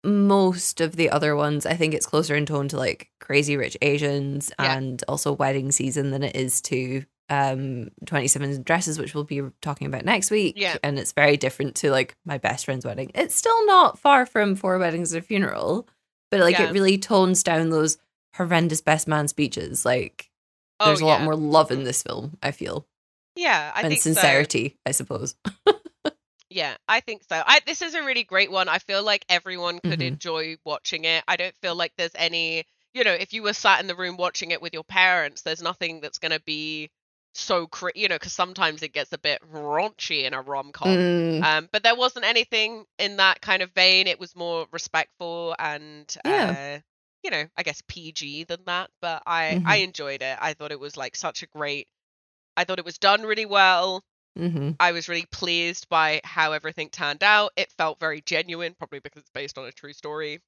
[0.04, 3.76] most of the other ones, I think it's closer in tone to like Crazy Rich
[3.82, 4.76] Asians Yeah.
[4.76, 9.86] and also Wedding Season than it is to um 27 Dresses, which we'll be talking
[9.86, 10.54] about next week.
[10.56, 10.76] Yeah.
[10.82, 13.10] And it's very different to like my best friend's wedding.
[13.14, 15.88] It's still not far from Four Weddings and a Funeral,
[16.30, 16.68] but like Yeah.
[16.68, 17.98] it really tones down those
[18.36, 19.84] horrendous best man speeches.
[19.84, 20.30] Like
[20.78, 22.86] Oh, there's a lot more love in this film, I feel.
[23.34, 24.12] Yeah, I and think so.
[24.12, 25.34] sincerity, I suppose.
[26.48, 27.42] Yeah, I think so.
[27.44, 28.68] I this is a really great one.
[28.68, 30.06] I feel like everyone could Mhm.
[30.06, 31.24] enjoy watching it.
[31.26, 32.64] I don't feel like there's any,
[32.94, 35.60] you know, if you were sat in the room watching it with your parents, there's
[35.60, 36.88] nothing that's going to be
[37.40, 40.98] so you know, because sometimes it gets a bit raunchy in a rom-com.
[40.98, 44.06] Mm, Um, but there wasn't anything in that kind of vein.
[44.06, 46.56] It was more respectful and Yeah.
[46.76, 46.80] uh,
[47.22, 48.90] you know, I guess PG than that.
[49.00, 49.82] But I I Mhm.
[49.82, 50.38] enjoyed it.
[50.40, 51.88] I thought it was like such a great.
[52.56, 54.02] I thought it was done really well.
[54.36, 57.52] hmm I was really pleased by how everything turned out.
[57.56, 60.40] It felt very genuine, probably because it's based on a true story.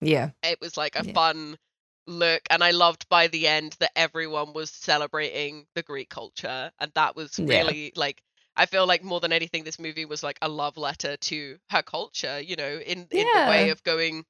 [0.00, 0.30] Yeah.
[0.42, 1.12] It was like a Yeah.
[1.12, 1.58] fun
[2.06, 6.92] look, and I loved by the end that everyone was celebrating the Greek culture, and
[6.94, 7.58] that was Yeah.
[7.58, 8.22] really like.
[8.56, 11.82] I feel like more than anything, this movie was like a love letter to her
[11.82, 12.40] culture.
[12.40, 14.24] You know, in in the way of going,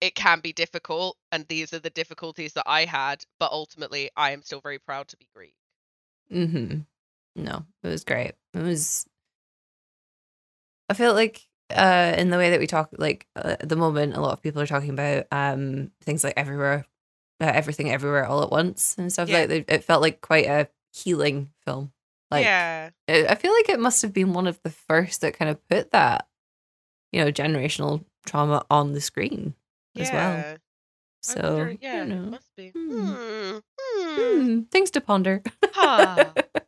[0.00, 4.32] it can be difficult, and these are the difficulties that I had, but ultimately, I
[4.32, 5.56] am still very proud to be Greek.
[6.30, 6.80] hmm
[7.36, 8.34] No, it was great.
[8.54, 9.06] It was.
[10.88, 14.14] I feel like uh, in the way that we talk, like uh, at the moment,
[14.16, 16.84] a lot of people are talking about um things like everywhere,
[17.46, 19.40] uh, everything, everywhere, all at once, and stuff Yeah.
[19.40, 19.74] like that.
[19.74, 21.92] It felt like quite a healing film.
[22.30, 25.34] Like, yeah, it, I feel like it must have been one of the first that
[25.38, 26.26] kind of put that,
[27.12, 29.54] you know, generational trauma on the screen
[29.96, 30.56] as well.
[31.22, 32.68] So wonder- you yeah, it know, must be.
[32.70, 33.06] hmm.
[33.12, 33.58] Hmm.
[33.78, 34.16] Hmm.
[34.16, 35.42] hmm, things to ponder.
[35.72, 36.32] Huh.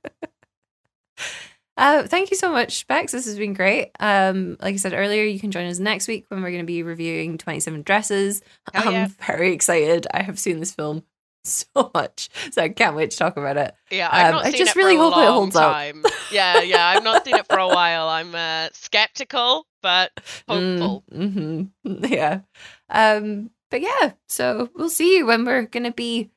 [1.77, 3.13] Uh, thank you so much, Bex.
[3.13, 3.91] This has been great.
[4.01, 6.67] Um, like I said earlier, you can join us next week when we're going to
[6.67, 8.43] be reviewing 27 Dresses.
[8.73, 9.09] Hell I'm yeah.
[9.27, 10.07] very excited.
[10.13, 11.03] I have seen this film
[11.45, 13.75] so much, so I can't wait to talk about it.
[13.91, 15.57] Yeah, I've Um, not I seen just it for really a hope it long holds
[15.57, 15.73] up.
[15.73, 16.03] time.
[16.33, 18.09] Yeah, yeah, I've not seen it for a while.
[18.09, 20.13] I'm uh, skeptical, but
[20.49, 21.05] hopeful.
[21.13, 22.11] Mm, mhm.
[22.11, 22.41] Yeah.
[22.89, 26.31] Um, but yeah, so we'll see you when we're going to be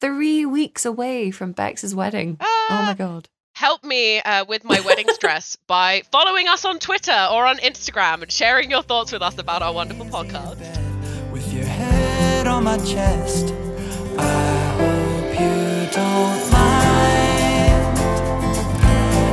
[0.00, 2.36] three weeks away from Bex's wedding.
[2.40, 3.28] Oh my Ah, God.
[3.58, 8.22] Help me uh, with my wedding stress by following us on Twitter or on Instagram
[8.22, 10.60] and sharing your thoughts with us about our wonderful podcast.
[11.32, 13.52] With your head on my chest,
[14.16, 17.98] I hope you don't mind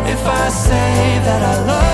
[0.09, 1.84] if I say that I love